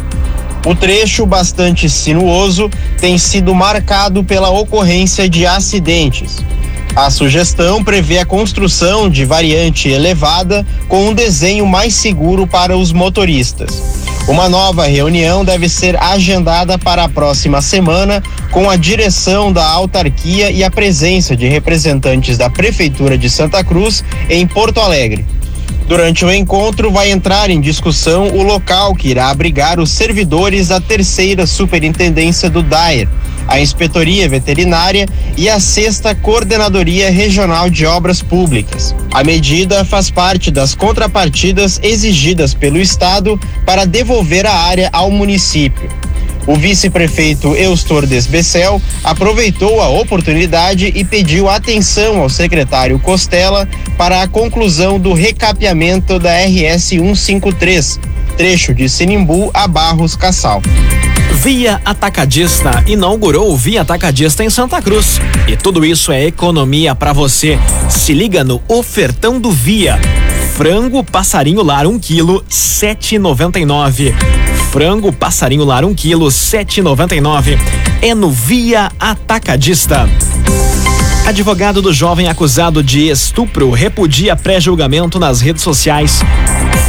O 0.66 0.76
trecho, 0.76 1.26
bastante 1.26 1.90
sinuoso, 1.90 2.70
tem 3.00 3.18
sido 3.18 3.56
marcado 3.56 4.26
pela 4.26 4.50
ocorrência 4.50 5.30
de 5.30 5.46
acidentes. 5.46 6.44
A 6.94 7.10
sugestão 7.10 7.82
prevê 7.82 8.20
a 8.20 8.26
construção 8.26 9.10
de 9.10 9.24
variante 9.24 9.88
elevada 9.88 10.68
com 10.90 11.08
um 11.08 11.14
desenho 11.14 11.66
mais 11.66 11.94
seguro 11.96 12.46
para 12.46 12.78
os 12.78 12.92
motoristas. 12.92 14.09
Uma 14.30 14.48
nova 14.48 14.86
reunião 14.86 15.44
deve 15.44 15.68
ser 15.68 16.00
agendada 16.00 16.78
para 16.78 17.04
a 17.04 17.10
próxima 17.10 17.64
semana 17.64 18.22
com 18.52 18.70
a 18.70 18.76
direção 18.76 19.52
da 19.52 19.66
autarquia 19.68 20.52
e 20.52 20.64
a 20.64 20.70
presença 20.70 21.36
de 21.36 21.48
representantes 21.48 22.38
da 22.38 22.48
Prefeitura 22.48 23.18
de 23.18 23.28
Santa 23.28 23.64
Cruz 23.64 24.04
em 24.30 24.46
Porto 24.46 24.80
Alegre. 24.80 25.26
Durante 25.88 26.24
o 26.24 26.32
encontro, 26.32 26.92
vai 26.92 27.10
entrar 27.10 27.50
em 27.50 27.60
discussão 27.60 28.28
o 28.30 28.44
local 28.44 28.94
que 28.94 29.10
irá 29.10 29.30
abrigar 29.30 29.80
os 29.80 29.90
servidores 29.90 30.68
da 30.68 30.80
terceira 30.80 31.48
superintendência 31.48 32.50
do 32.50 32.62
DAER, 32.62 33.08
a 33.48 33.60
Inspetoria 33.60 34.30
Veterinária 34.30 35.08
e 35.36 35.50
a 35.50 35.60
sexta 35.60 36.14
Coordenadoria 36.14 37.10
Regional 37.10 37.70
de 37.72 37.88
Obras 37.88 38.22
Públicas. 38.22 38.96
A 39.12 39.24
medida 39.24 39.84
faz 39.84 40.12
parte 40.12 40.52
das 40.52 40.76
contrapartidas 40.76 41.80
exigidas 41.82 42.54
pelo 42.54 42.78
Estado 42.78 43.40
para 43.66 43.86
devolver 43.86 44.46
a 44.46 44.54
área 44.54 44.90
ao 44.94 45.10
município. 45.10 45.90
O 46.50 46.56
vice-prefeito 46.56 47.56
Eustor 47.56 48.08
Desbecel 48.08 48.82
aproveitou 49.04 49.84
a 49.84 49.88
oportunidade 49.88 50.92
e 50.96 51.04
pediu 51.04 51.48
atenção 51.48 52.20
ao 52.20 52.28
secretário 52.28 52.98
Costela 52.98 53.70
para 53.96 54.24
a 54.24 54.28
conclusão 54.28 55.00
do 55.00 55.14
recapeamento 55.14 56.18
da 56.18 56.32
RS 56.40 56.86
153, 56.88 58.00
trecho 58.36 58.74
de 58.74 58.90
Sinimbu 58.90 59.52
a 59.54 59.68
Barros 59.68 60.16
Cassal. 60.16 60.60
Via 61.34 61.80
Atacadista 61.86 62.84
inaugurou 62.88 63.54
o 63.54 63.56
Via 63.56 63.84
Atacadista 63.84 64.44
em 64.44 64.50
Santa 64.50 64.82
Cruz. 64.82 65.22
E 65.48 65.56
tudo 65.56 65.86
isso 65.86 66.12
é 66.12 66.26
economia 66.26 66.96
para 66.96 67.14
você. 67.14 67.60
Se 67.92 68.12
liga 68.12 68.44
no 68.44 68.60
ofertão 68.68 69.40
do 69.40 69.52
Via. 69.52 70.00
Frango 70.58 71.04
passarinho 71.04 71.62
lar 71.62 71.86
1 71.86 71.92
um 71.92 72.00
quilo, 72.00 72.44
7,99. 72.50 74.16
Frango 74.72 75.12
passarinho 75.12 75.66
lar 75.66 75.84
1 75.84 75.88
um 75.88 75.96
quilo, 75.96 76.28
7,99. 76.28 77.58
É 78.04 78.14
no 78.14 78.30
Via 78.30 78.92
Atacadista. 79.00 80.08
Advogado 81.26 81.82
do 81.82 81.92
jovem 81.92 82.28
acusado 82.28 82.84
de 82.84 83.10
estupro 83.10 83.72
repudia 83.72 84.36
pré-julgamento 84.36 85.20
nas 85.20 85.42
redes 85.42 85.64
sociais. 85.64 86.22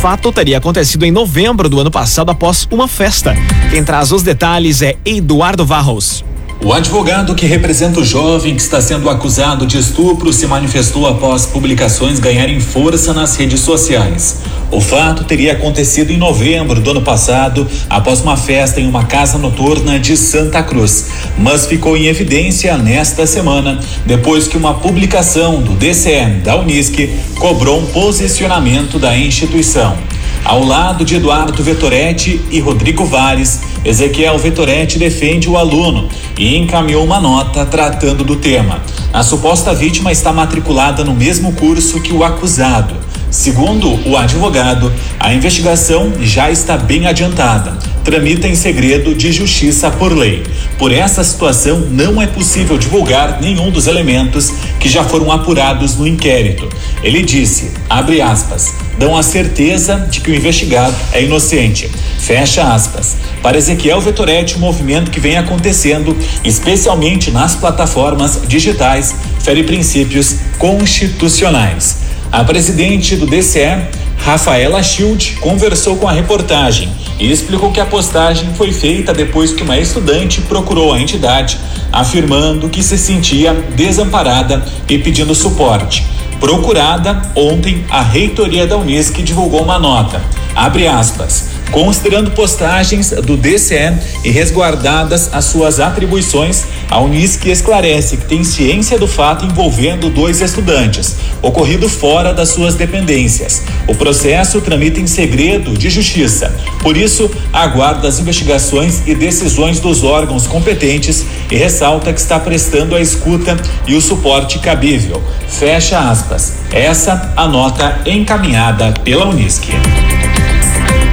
Fato 0.03 0.31
teria 0.31 0.59
acontecido 0.59 1.05
em 1.05 1.11
novembro 1.11 1.71
do 1.71 1.81
ano 1.81 1.91
passado 1.91 2.31
após 2.31 2.69
uma 2.71 2.87
festa. 2.87 3.35
Quem 3.71 3.83
traz 3.83 4.13
os 4.13 4.23
detalhes 4.23 4.83
é 4.83 4.97
Eduardo 5.05 5.65
Varros. 5.65 6.23
O 6.63 6.75
advogado 6.75 7.35
que 7.35 7.47
representa 7.47 8.01
o 8.01 8.05
jovem 8.05 8.55
que 8.55 8.61
está 8.61 8.83
sendo 8.83 9.09
acusado 9.09 9.67
de 9.67 9.79
estupro 9.79 10.31
se 10.31 10.47
manifestou 10.47 11.07
após 11.07 11.47
publicações 11.47 12.19
ganharem 12.19 12.61
força 12.61 13.15
nas 13.15 13.35
redes 13.35 13.61
sociais. 13.61 14.37
O 14.71 14.79
fato 14.79 15.25
teria 15.25 15.53
acontecido 15.53 16.13
em 16.13 16.19
novembro 16.19 16.79
do 16.79 16.91
ano 16.91 17.01
passado, 17.01 17.67
após 17.89 18.21
uma 18.21 18.37
festa 18.37 18.79
em 18.79 18.87
uma 18.87 19.05
casa 19.05 19.39
noturna 19.39 19.99
de 19.99 20.15
Santa 20.19 20.63
Cruz, 20.63 21.07
mas 21.39 21.65
ficou 21.65 21.97
em 21.97 22.09
evidência 22.09 22.77
nesta 22.77 23.27
semana, 23.27 23.81
depois 24.05 24.47
que 24.47 24.59
uma 24.59 24.75
publicação 24.75 25.63
do 25.63 25.73
DCM 25.73 26.41
da 26.41 26.57
Unisc 26.57 26.95
cobrou 27.39 27.81
um 27.81 27.87
posicionamento 27.87 28.99
da 28.99 29.17
instituição. 29.17 29.97
Ao 30.45 30.65
lado 30.65 31.05
de 31.05 31.17
Eduardo 31.17 31.63
Vetoretti 31.63 32.41
e 32.51 32.61
Rodrigo 32.61 33.05
Vares, 33.05 33.61
Ezequiel 33.85 34.39
Vetoretti 34.39 34.99
defende 34.99 35.49
o 35.49 35.57
aluno 35.57 36.09
e 36.37 36.57
encaminhou 36.57 37.05
uma 37.05 37.21
nota 37.21 37.65
tratando 37.65 38.25
do 38.25 38.37
tema. 38.37 38.83
A 39.13 39.23
suposta 39.23 39.75
vítima 39.75 40.11
está 40.11 40.33
matriculada 40.33 41.05
no 41.05 41.15
mesmo 41.15 41.53
curso 41.53 42.01
que 42.01 42.13
o 42.13 42.25
acusado. 42.25 42.95
Segundo 43.31 43.89
o 44.09 44.17
advogado, 44.17 44.93
a 45.21 45.33
investigação 45.33 46.13
já 46.21 46.51
está 46.51 46.77
bem 46.77 47.07
adiantada. 47.07 47.79
Tramita 48.03 48.49
em 48.49 48.57
segredo 48.57 49.15
de 49.15 49.31
justiça 49.31 49.89
por 49.91 50.13
lei. 50.13 50.43
Por 50.81 50.93
essa 50.93 51.23
situação, 51.23 51.79
não 51.91 52.23
é 52.23 52.27
possível 52.27 52.79
divulgar 52.79 53.39
nenhum 53.39 53.71
dos 53.71 53.87
elementos 53.87 54.51
que 54.81 54.89
já 54.89 55.05
foram 55.05 55.31
apurados 55.31 55.95
no 55.95 56.09
inquérito. 56.09 56.67
Ele 57.03 57.23
disse, 57.23 57.71
abre 57.87 58.23
aspas, 58.23 58.73
dão 58.99 59.15
a 59.15 59.23
certeza 59.23 60.09
de 60.11 60.23
que 60.23 60.31
o 60.31 60.35
investigado 60.35 60.97
é 61.13 61.23
inocente. 61.23 61.91
Fecha 62.19 62.73
aspas. 62.73 63.15
Para 63.43 63.59
Ezequiel 63.59 64.01
Vetoretti, 64.01 64.57
o 64.57 64.59
movimento 64.59 65.11
que 65.11 65.21
vem 65.21 65.37
acontecendo, 65.37 66.17
especialmente 66.43 67.31
nas 67.31 67.55
plataformas 67.55 68.41
digitais, 68.49 69.15
fere 69.41 69.63
princípios 69.65 70.37
constitucionais. 70.59 71.99
A 72.33 72.43
presidente 72.43 73.17
do 73.17 73.27
DCE, 73.27 73.83
Rafaela 74.25 74.83
Schild, 74.83 75.39
conversou 75.41 75.97
com 75.97 76.07
a 76.07 76.13
reportagem 76.13 76.93
e 77.19 77.31
explicou 77.31 77.73
que 77.73 77.81
a 77.81 77.87
postagem 77.87 78.55
foi 78.55 78.73
feita 78.73 79.13
depois 79.13 79.53
que 79.53 79.63
uma 79.63 79.79
estudante 79.79 80.41
procurou 80.43 80.93
a 80.93 81.01
entidade, 81.01 81.59
afirmando 81.93 82.69
que 82.69 82.83
se 82.83 82.97
sentia 82.97 83.53
desamparada 83.75 84.65
e 84.89 84.99
pedindo 84.99 85.35
suporte. 85.35 86.07
Procurada, 86.39 87.21
ontem 87.35 87.85
a 87.91 88.03
reitoria 88.03 88.67
da 88.67 88.77
Unisc 88.77 89.17
divulgou 89.23 89.63
uma 89.63 89.79
nota. 89.79 90.23
Abre 90.55 90.87
aspas 90.87 91.50
considerando 91.71 92.31
postagens 92.33 93.11
do 93.11 93.37
DCE 93.37 93.99
e 94.25 94.31
resguardadas 94.31 95.31
as 95.33 95.45
suas 95.45 95.81
atribuições, 95.81 96.65
a 96.91 97.01
Unisc 97.01 97.47
esclarece 97.47 98.17
que 98.17 98.27
tem 98.27 98.43
ciência 98.43 98.99
do 98.99 99.07
fato 99.07 99.45
envolvendo 99.45 100.11
dois 100.11 100.41
estudantes, 100.41 101.17
ocorrido 101.41 101.89
fora 101.89 102.35
das 102.35 102.51
suas 102.51 102.75
dependências. 102.75 103.63
O 103.87 103.95
processo 103.95 104.61
tramita 104.61 105.01
em 105.01 105.07
segredo 105.07 105.77
de 105.77 105.89
justiça. 105.89 106.55
Por 106.83 106.97
isso, 106.97 107.31
aguarda 107.53 108.09
as 108.09 108.19
investigações 108.19 109.03
e 109.07 109.15
decisões 109.15 109.81
dos 109.81 110.03
órgãos 110.03 110.47
competentes 110.47 111.25
e 111.51 111.57
ressalta 111.57 112.13
que 112.13 112.21
está 112.21 112.39
prestando 112.39 112.97
a 112.97 113.01
escuta 113.01 113.57
e 113.87 113.95
o 113.95 114.01
suporte 114.01 114.59
cabível. 114.59 115.23
Fecha 115.49 115.99
aspas. 115.99 116.55
Essa 116.73 117.33
a 117.37 117.47
nota 117.47 118.01
encaminhada 118.07 118.93
pela 119.05 119.27
Unisc. 119.27 119.69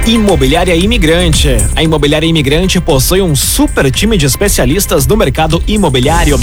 Imobiliária 0.08 0.74
Imigrante. 0.74 1.48
A 1.76 1.82
Imobiliária 1.82 2.26
Imigrante 2.26 2.80
possui 2.80 3.20
um 3.20 3.36
super 3.36 3.90
time 3.90 4.16
de 4.16 4.24
especialistas 4.24 5.06
no 5.06 5.18
mercado 5.18 5.62
imobiliário. 5.66 6.40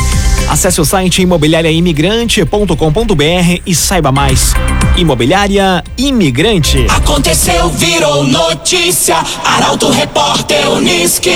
Acesse 0.47 0.79
o 0.79 0.85
site 0.85 1.23
imobiliariaimigrante.com.br 1.23 3.61
e 3.65 3.73
saiba 3.73 4.11
mais. 4.11 4.53
Imobiliária 4.95 5.83
Imigrante. 5.97 6.85
Aconteceu, 6.91 7.67
virou 7.69 8.23
notícia. 8.23 9.17
Arauto 9.43 9.89
Repórter 9.89 10.69
Uniski. 10.69 11.31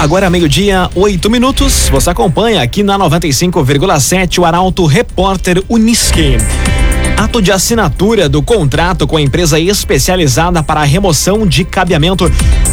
Agora 0.00 0.28
meio-dia, 0.28 0.90
oito 0.96 1.30
minutos. 1.30 1.88
Você 1.90 2.10
acompanha 2.10 2.60
aqui 2.60 2.82
na 2.82 2.98
95,7 2.98 4.40
o 4.40 4.44
Arauto 4.44 4.84
Repórter 4.84 5.62
Uniski. 5.68 6.38
Ato 7.16 7.40
de 7.40 7.52
assinatura 7.52 8.28
do 8.28 8.42
contrato 8.42 9.06
com 9.06 9.16
a 9.16 9.22
empresa 9.22 9.58
especializada 9.58 10.62
para 10.62 10.80
a 10.80 10.84
remoção 10.84 11.46
de 11.46 11.64
cabeamento 11.64 12.30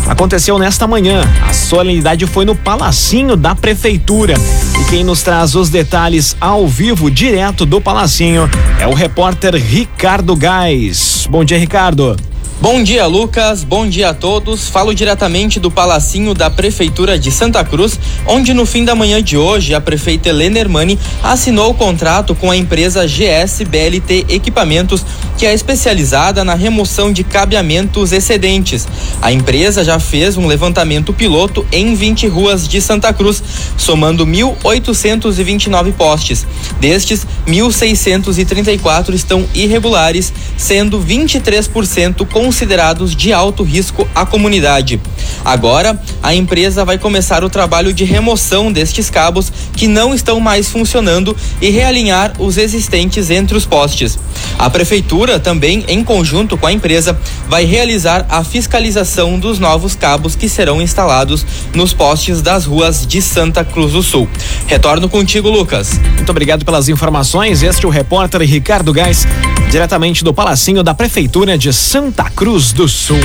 aconteceu 0.07 0.57
nesta 0.57 0.87
manhã. 0.87 1.21
A 1.47 1.53
solenidade 1.53 2.25
foi 2.25 2.43
no 2.43 2.55
Palacinho 2.55 3.35
da 3.35 3.55
Prefeitura. 3.55 4.33
E 4.81 4.89
quem 4.89 5.03
nos 5.03 5.21
traz 5.21 5.55
os 5.55 5.69
detalhes 5.69 6.35
ao 6.41 6.67
vivo, 6.67 7.09
direto 7.11 7.65
do 7.65 7.79
Palacinho, 7.79 8.49
é 8.79 8.87
o 8.87 8.93
repórter 8.93 9.55
Ricardo 9.55 10.35
Gás. 10.35 11.27
Bom 11.29 11.43
dia, 11.43 11.57
Ricardo. 11.57 12.30
Bom 12.61 12.83
dia, 12.83 13.07
Lucas. 13.07 13.63
Bom 13.63 13.89
dia 13.89 14.09
a 14.09 14.13
todos. 14.13 14.67
Falo 14.67 14.93
diretamente 14.93 15.59
do 15.59 15.71
Palacinho 15.71 16.31
da 16.35 16.47
Prefeitura 16.47 17.17
de 17.17 17.31
Santa 17.31 17.65
Cruz, 17.65 17.99
onde 18.27 18.53
no 18.53 18.67
fim 18.67 18.85
da 18.85 18.93
manhã 18.93 19.19
de 19.19 19.35
hoje 19.35 19.73
a 19.73 19.81
prefeita 19.81 20.29
Helena 20.29 20.59
Hermani 20.59 20.99
assinou 21.23 21.71
o 21.71 21.73
contrato 21.73 22.35
com 22.35 22.51
a 22.51 22.55
empresa 22.55 23.07
GS 23.07 23.63
BLT 23.67 24.27
Equipamentos, 24.29 25.03
que 25.39 25.47
é 25.47 25.55
especializada 25.55 26.43
na 26.43 26.53
remoção 26.53 27.11
de 27.11 27.23
cabeamentos 27.23 28.11
excedentes. 28.11 28.87
A 29.23 29.31
empresa 29.31 29.83
já 29.83 29.99
fez 29.99 30.37
um 30.37 30.45
levantamento 30.45 31.11
piloto 31.11 31.65
em 31.71 31.95
20 31.95 32.27
ruas 32.27 32.67
de 32.67 32.79
Santa 32.79 33.11
Cruz, 33.11 33.41
somando 33.75 34.23
1.829 34.23 35.93
postes. 35.93 36.45
Destes, 36.79 37.25
1.634 37.47 39.15
estão 39.15 39.47
irregulares, 39.55 40.31
sendo 40.55 41.01
23% 41.01 42.27
com 42.27 42.50
considerados 42.51 43.15
de 43.15 43.31
alto 43.31 43.63
risco 43.63 44.05
à 44.13 44.25
comunidade. 44.25 44.99
Agora, 45.45 45.97
a 46.21 46.35
empresa 46.35 46.83
vai 46.83 46.97
começar 46.97 47.45
o 47.45 47.49
trabalho 47.49 47.93
de 47.93 48.03
remoção 48.03 48.73
destes 48.73 49.09
cabos 49.09 49.49
que 49.73 49.87
não 49.87 50.13
estão 50.13 50.37
mais 50.37 50.67
funcionando 50.67 51.33
e 51.61 51.69
realinhar 51.69 52.33
os 52.39 52.57
existentes 52.57 53.29
entre 53.29 53.55
os 53.55 53.65
postes. 53.65 54.19
A 54.59 54.69
prefeitura 54.69 55.39
também, 55.39 55.85
em 55.87 56.03
conjunto 56.03 56.57
com 56.57 56.67
a 56.67 56.73
empresa, 56.73 57.17
vai 57.47 57.63
realizar 57.63 58.25
a 58.27 58.43
fiscalização 58.43 59.39
dos 59.39 59.57
novos 59.57 59.95
cabos 59.95 60.35
que 60.35 60.49
serão 60.49 60.81
instalados 60.81 61.45
nos 61.73 61.93
postes 61.93 62.41
das 62.41 62.65
ruas 62.65 63.07
de 63.07 63.21
Santa 63.21 63.63
Cruz 63.63 63.93
do 63.93 64.03
Sul. 64.03 64.27
Retorno 64.67 65.07
contigo, 65.07 65.49
Lucas. 65.49 65.97
Muito 66.17 66.29
obrigado 66.29 66.65
pelas 66.65 66.89
informações. 66.89 67.63
Este 67.63 67.85
é 67.85 67.87
o 67.87 67.91
repórter 67.91 68.41
Ricardo 68.41 68.91
Gás, 68.91 69.25
diretamente 69.71 70.21
do 70.21 70.33
Palacinho 70.33 70.83
da 70.83 70.93
Prefeitura 70.93 71.57
de 71.57 71.71
Santa 71.71 72.25
Cruz 72.25 72.40
do 72.41 72.89
Sul. 72.89 73.19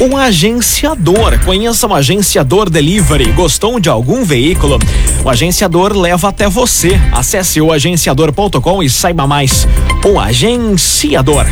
Um 0.00 0.16
agenciador. 0.16 1.38
Conheça 1.44 1.86
o 1.86 1.94
agenciador 1.94 2.68
delivery. 2.68 3.30
Gostou 3.30 3.78
de 3.78 3.88
algum 3.88 4.24
veículo? 4.24 4.80
O 5.24 5.30
agenciador 5.30 5.96
leva 5.96 6.28
até 6.28 6.48
você. 6.48 7.00
Acesse 7.12 7.60
o 7.60 7.70
agenciador.com 7.70 8.82
e 8.82 8.90
saiba 8.90 9.28
mais. 9.28 9.68
O 10.04 10.18
agenciador. 10.18 11.46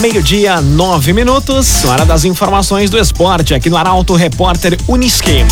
Meio-dia, 0.00 0.60
nove 0.60 1.14
minutos. 1.14 1.82
Hora 1.86 2.04
das 2.04 2.24
informações 2.26 2.90
do 2.90 2.98
esporte 2.98 3.54
aqui 3.54 3.70
no 3.70 3.78
Arauto 3.78 4.14
Repórter 4.14 4.76
Uniski. 4.86 5.46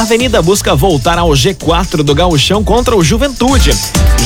Avenida 0.00 0.40
busca 0.40 0.74
voltar 0.74 1.18
ao 1.18 1.28
G4 1.28 2.02
do 2.02 2.14
Gauchão 2.14 2.64
contra 2.64 2.96
o 2.96 3.04
Juventude. 3.04 3.70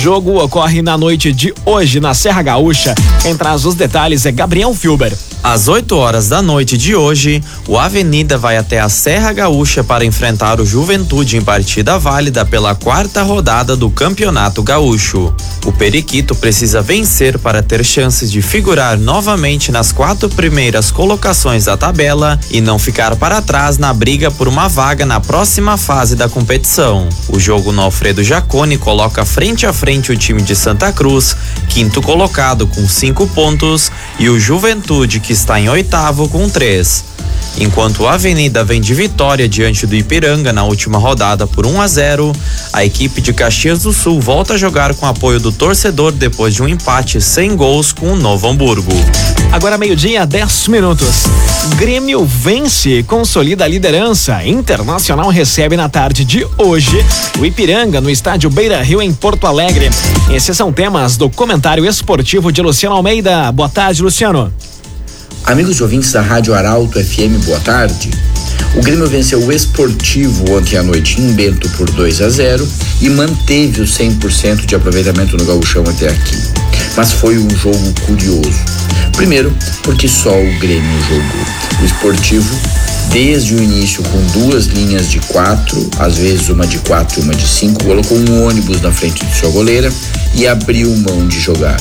Jogo 0.01 0.41
ocorre 0.41 0.81
na 0.81 0.97
noite 0.97 1.33
de 1.33 1.53
hoje 1.67 1.99
na 1.99 2.15
Serra 2.15 2.43
Gaúcha. 2.43 2.95
Quem 3.21 3.37
traz 3.37 3.65
os 3.65 3.75
detalhes 3.75 4.25
é 4.25 4.31
Gabriel 4.31 4.73
Filber. 4.73 5.13
Às 5.43 5.67
8 5.69 5.95
horas 5.97 6.29
da 6.29 6.41
noite 6.41 6.79
de 6.79 6.95
hoje, 6.95 7.43
o 7.69 7.77
Avenida 7.77 8.39
vai 8.39 8.57
até 8.57 8.81
a 8.81 8.89
Serra 8.89 9.33
Gaúcha 9.33 9.83
para 9.83 10.05
enfrentar 10.05 10.61
o 10.61 10.65
Juventude 10.65 11.37
em 11.37 11.43
partida 11.43 11.99
válida 11.99 12.47
pela 12.47 12.75
quarta 12.75 13.23
rodada 13.23 13.77
do 13.77 13.91
Campeonato 13.91 14.63
Gaúcho. 14.63 15.35
O 15.67 15.73
Periquito 15.73 16.35
precisa 16.35 16.81
vencer 16.81 17.39
para 17.39 17.63
ter 17.63 17.85
chances 17.85 18.31
de 18.31 18.41
figurar 18.41 18.97
novamente 18.97 19.73
nas 19.73 19.93
quatro 19.93 20.31
primeiras 20.31 20.91
colocações 20.91 21.67
da 21.67 21.77
tabela 21.77 22.41
e 22.51 22.61
não 22.61 22.79
ficar 22.79 23.15
para 23.17 23.43
trás 23.43 23.77
na 23.77 23.93
briga 23.93 24.31
por 24.31 24.49
uma 24.49 24.69
vaga 24.69 25.05
na 25.05 25.21
próxima 25.21 25.64
fase 25.77 26.15
da 26.15 26.29
competição. 26.29 27.09
O 27.29 27.41
jogo 27.41 27.73
no 27.73 27.81
Alfredo 27.81 28.23
Jacone 28.23 28.77
coloca 28.77 29.25
frente 29.25 29.67
a 29.67 29.73
frente 29.73 30.13
o 30.13 30.17
time 30.17 30.43
de 30.43 30.55
Santa 30.55 30.93
Cruz, 30.93 31.35
quinto 31.69 32.03
colocado 32.03 32.67
com 32.67 32.87
cinco 32.87 33.27
pontos, 33.29 33.91
e 34.19 34.29
o 34.29 34.39
Juventude, 34.39 35.19
que 35.19 35.33
está 35.33 35.59
em 35.59 35.69
oitavo 35.69 36.29
com 36.29 36.49
três. 36.49 37.14
Enquanto 37.59 38.07
a 38.07 38.15
Avenida 38.15 38.65
vem 38.65 38.81
de 38.81 38.95
vitória 38.95 39.49
diante 39.49 39.87
do 39.87 39.95
Ipiranga 39.95 40.53
na 40.53 40.65
última 40.65 40.99
rodada 40.99 41.47
por 41.47 41.67
1 41.67 41.81
a 41.81 41.87
0, 41.87 42.33
a 42.73 42.85
equipe 42.85 43.21
de 43.21 43.33
Caxias 43.33 43.83
do 43.83 43.93
Sul 43.93 44.21
volta 44.21 44.55
a 44.55 44.57
jogar 44.57 44.93
com 44.95 45.07
apoio 45.07 45.39
do 45.39 45.53
torcedor 45.53 46.13
depois 46.13 46.55
de 46.55 46.63
um 46.63 46.69
empate 46.69 47.21
sem 47.21 47.55
gols 47.55 47.93
com 47.93 48.13
o 48.13 48.17
Novo 48.17 48.49
Hamburgo. 48.49 48.93
Agora 49.53 49.79
meio-dia, 49.79 50.27
10 50.27 50.69
minutos. 50.69 51.25
Grêmio 51.77 52.25
vence 52.25 52.99
e 52.99 53.03
consolida 53.03 53.65
a 53.65 53.69
liderança. 53.69 54.45
Internacional 54.45 55.29
recebe 55.29 55.77
na 55.77 55.89
tarde 55.89 56.25
de 56.25 56.47
hoje 56.59 57.05
o 57.39 57.47
Ipiranga 57.47 58.01
no 58.01 58.11
estádio 58.11 58.51
Beira 58.51 58.83
Rio 58.83 59.01
em 59.01 59.15
Porto 59.15 59.47
Alegre. 59.47 59.91
Esses 60.33 60.57
são 60.57 60.73
temas 60.73 61.17
do 61.17 61.31
comentário 61.31 61.87
esportivo 61.87 62.51
de 62.51 62.61
Luciano 62.61 62.97
Almeida. 62.97 63.51
Boa 63.53 63.69
tarde, 63.69 64.03
Luciano. 64.03 64.53
Amigos 65.47 65.83
ouvintes 65.83 66.11
da 66.11 66.23
Rádio 66.23 66.55
Arauto 66.55 66.99
FM, 66.99 67.45
boa 67.45 67.61
tarde. 67.61 68.11
O 68.77 68.81
Grêmio 68.81 69.07
venceu 69.07 69.45
o 69.45 69.53
Esportivo 69.53 70.51
ontem 70.51 70.79
à 70.79 70.83
noite 70.83 71.21
em 71.21 71.33
Bento 71.33 71.69
por 71.77 71.91
2 71.91 72.23
a 72.23 72.31
0 72.31 72.67
e 73.03 73.11
manteve 73.11 73.83
o 73.83 73.85
100% 73.85 74.65
de 74.65 74.75
aproveitamento 74.75 75.37
no 75.37 75.45
gauchão 75.45 75.85
até 75.87 76.09
aqui. 76.09 76.39
Mas 76.97 77.13
foi 77.13 77.37
um 77.37 77.51
jogo 77.51 77.93
curioso. 78.07 78.59
Primeiro, 79.13 79.55
porque 79.83 80.09
só 80.09 80.31
o 80.33 80.59
Grêmio 80.59 81.03
jogou. 81.03 81.83
O 81.83 81.85
Esportivo, 81.85 82.59
desde 83.13 83.55
o 83.55 83.63
início, 83.63 84.03
com 84.03 84.41
duas 84.41 84.65
linhas 84.65 85.11
de 85.11 85.21
quatro, 85.21 85.91
às 85.99 86.17
vezes 86.17 86.49
uma 86.49 86.67
de 86.67 86.79
quatro 86.79 87.21
e 87.21 87.23
uma 87.23 87.35
de 87.35 87.47
cinco, 87.47 87.85
colocou 87.85 88.17
um 88.17 88.47
ônibus 88.47 88.81
na 88.81 88.91
frente 88.91 89.23
de 89.27 89.37
sua 89.37 89.51
goleira 89.51 89.93
e 90.35 90.47
abriu 90.47 90.89
mão 90.97 91.29
de 91.29 91.39
jogar. 91.39 91.77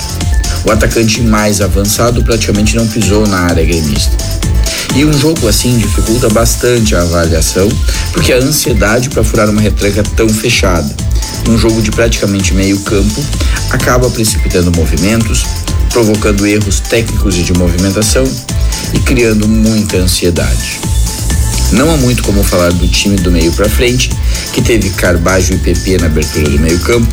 O 0.65 0.71
atacante 0.71 1.21
mais 1.21 1.61
avançado 1.61 2.23
praticamente 2.23 2.75
não 2.75 2.87
pisou 2.87 3.27
na 3.27 3.39
área 3.39 3.65
gremista. 3.65 4.15
E 4.95 5.03
um 5.03 5.13
jogo 5.13 5.47
assim 5.47 5.77
dificulta 5.77 6.29
bastante 6.29 6.95
a 6.95 7.01
avaliação, 7.01 7.67
porque 8.11 8.31
a 8.31 8.37
ansiedade 8.37 9.09
para 9.09 9.23
furar 9.23 9.49
uma 9.49 9.59
retranca 9.59 10.03
tão 10.15 10.29
fechada, 10.29 10.95
num 11.47 11.57
jogo 11.57 11.81
de 11.81 11.91
praticamente 11.91 12.53
meio 12.53 12.79
campo, 12.81 13.23
acaba 13.71 14.09
precipitando 14.09 14.71
movimentos, 14.75 15.45
provocando 15.89 16.45
erros 16.45 16.79
técnicos 16.79 17.37
e 17.37 17.41
de 17.41 17.53
movimentação 17.53 18.23
e 18.93 18.99
criando 18.99 19.47
muita 19.47 19.97
ansiedade. 19.97 20.79
Não 21.71 21.91
há 21.91 21.97
muito 21.97 22.21
como 22.21 22.43
falar 22.43 22.71
do 22.71 22.87
time 22.87 23.15
do 23.15 23.31
meio 23.31 23.51
para 23.53 23.67
frente, 23.67 24.11
que 24.53 24.61
teve 24.61 24.91
Carbajo 24.91 25.53
e 25.53 25.57
PP 25.57 25.97
na 25.97 26.05
abertura 26.05 26.47
do 26.49 26.59
meio 26.59 26.79
campo, 26.79 27.11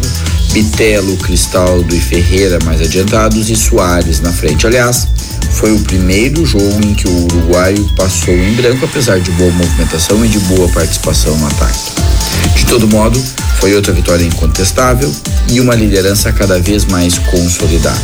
Bitelo, 0.53 1.17
Cristaldo 1.19 1.95
e 1.95 2.01
Ferreira 2.01 2.59
mais 2.65 2.81
adiantados 2.81 3.51
e 3.51 3.57
Soares 3.57 4.21
na 4.21 4.33
frente. 4.33 4.67
Aliás, 4.67 5.07
foi 5.53 5.73
o 5.73 5.81
primeiro 5.81 6.45
jogo 6.45 6.85
em 6.85 6.95
que 6.95 7.07
o 7.07 7.25
uruguaio 7.25 7.89
passou 7.97 8.35
em 8.35 8.55
branco, 8.55 8.85
apesar 8.85 9.21
de 9.21 9.31
boa 9.33 9.51
movimentação 9.53 10.25
e 10.25 10.29
de 10.29 10.39
boa 10.41 10.69
participação 10.69 11.37
no 11.39 11.47
ataque. 11.47 11.79
De 12.57 12.67
todo 12.67 12.89
modo, 12.89 13.23
foi 13.61 13.75
outra 13.75 13.93
vitória 13.93 14.25
incontestável 14.25 15.13
e 15.49 15.61
uma 15.61 15.75
liderança 15.75 16.33
cada 16.33 16.59
vez 16.59 16.85
mais 16.85 17.19
consolidada. 17.19 18.01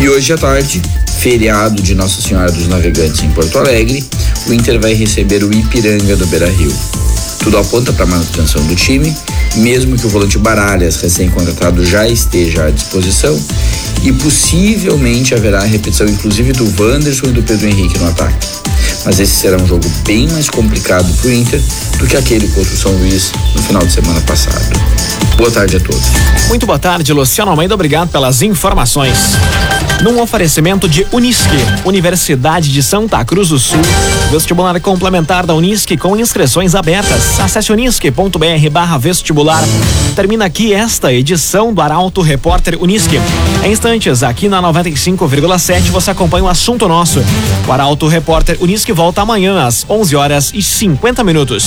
E 0.00 0.08
hoje 0.08 0.32
à 0.32 0.38
tarde, 0.38 0.82
feriado 1.20 1.82
de 1.82 1.94
Nossa 1.94 2.20
Senhora 2.20 2.50
dos 2.50 2.66
Navegantes 2.68 3.22
em 3.22 3.30
Porto 3.30 3.58
Alegre, 3.58 4.04
o 4.46 4.52
Inter 4.52 4.80
vai 4.80 4.94
receber 4.94 5.44
o 5.44 5.52
Ipiranga 5.52 6.16
do 6.16 6.26
Beira 6.26 6.50
Rio. 6.50 6.74
Tudo 7.38 7.58
aponta 7.58 7.92
para 7.92 8.04
a 8.04 8.08
manutenção 8.08 8.64
do 8.66 8.74
time, 8.74 9.14
mesmo 9.56 9.96
que 9.96 10.06
o 10.06 10.08
volante 10.08 10.38
Baralhas, 10.38 10.96
recém-contratado, 10.96 11.84
já 11.84 12.08
esteja 12.08 12.64
à 12.64 12.70
disposição. 12.70 13.38
E 14.02 14.12
possivelmente 14.12 15.34
haverá 15.34 15.60
repetição, 15.60 16.06
inclusive, 16.06 16.52
do 16.52 16.64
Wanderson 16.82 17.26
e 17.26 17.32
do 17.32 17.42
Pedro 17.42 17.68
Henrique 17.68 17.98
no 17.98 18.08
ataque. 18.08 18.46
Mas 19.04 19.20
esse 19.20 19.34
será 19.34 19.56
um 19.56 19.66
jogo 19.66 19.88
bem 20.06 20.28
mais 20.28 20.48
complicado 20.48 21.12
para 21.20 21.28
o 21.28 21.32
Inter 21.32 21.60
do 21.98 22.06
que 22.06 22.16
aquele 22.16 22.48
contra 22.48 22.72
o 22.72 22.76
São 22.76 22.92
Luís 22.92 23.32
no 23.54 23.62
final 23.62 23.84
de 23.84 23.92
semana 23.92 24.20
passado. 24.22 25.29
Boa 25.40 25.50
tarde 25.50 25.78
a 25.78 25.80
todos. 25.80 26.02
Muito 26.48 26.66
boa 26.66 26.78
tarde, 26.78 27.14
Luciano 27.14 27.50
Almeida. 27.50 27.72
Obrigado 27.72 28.10
pelas 28.10 28.42
informações. 28.42 29.38
Num 30.02 30.20
oferecimento 30.20 30.86
de 30.86 31.06
Unisque, 31.10 31.56
Universidade 31.82 32.70
de 32.70 32.82
Santa 32.82 33.24
Cruz 33.24 33.48
do 33.48 33.58
Sul. 33.58 33.80
Vestibular 34.30 34.78
complementar 34.82 35.46
da 35.46 35.54
Unisque 35.54 35.96
com 35.96 36.14
inscrições 36.14 36.74
abertas. 36.74 37.40
Acesse 37.40 37.72
unisque.br 37.72 38.98
vestibular. 39.00 39.64
Termina 40.14 40.44
aqui 40.44 40.74
esta 40.74 41.10
edição 41.10 41.72
do 41.72 41.80
Arauto 41.80 42.20
Repórter 42.20 42.76
Unisque. 42.78 43.18
Em 43.64 43.72
instantes, 43.72 44.22
aqui 44.22 44.46
na 44.46 44.62
95,7 44.62 45.90
você 45.90 46.10
acompanha 46.10 46.44
o 46.44 46.48
assunto 46.48 46.86
nosso. 46.86 47.24
O 47.66 47.72
Arauto 47.72 48.06
Repórter 48.08 48.58
Unisque 48.60 48.92
volta 48.92 49.22
amanhã 49.22 49.64
às 49.64 49.86
11 49.88 50.16
horas 50.16 50.50
e 50.52 50.62
50 50.62 51.24
minutos. 51.24 51.66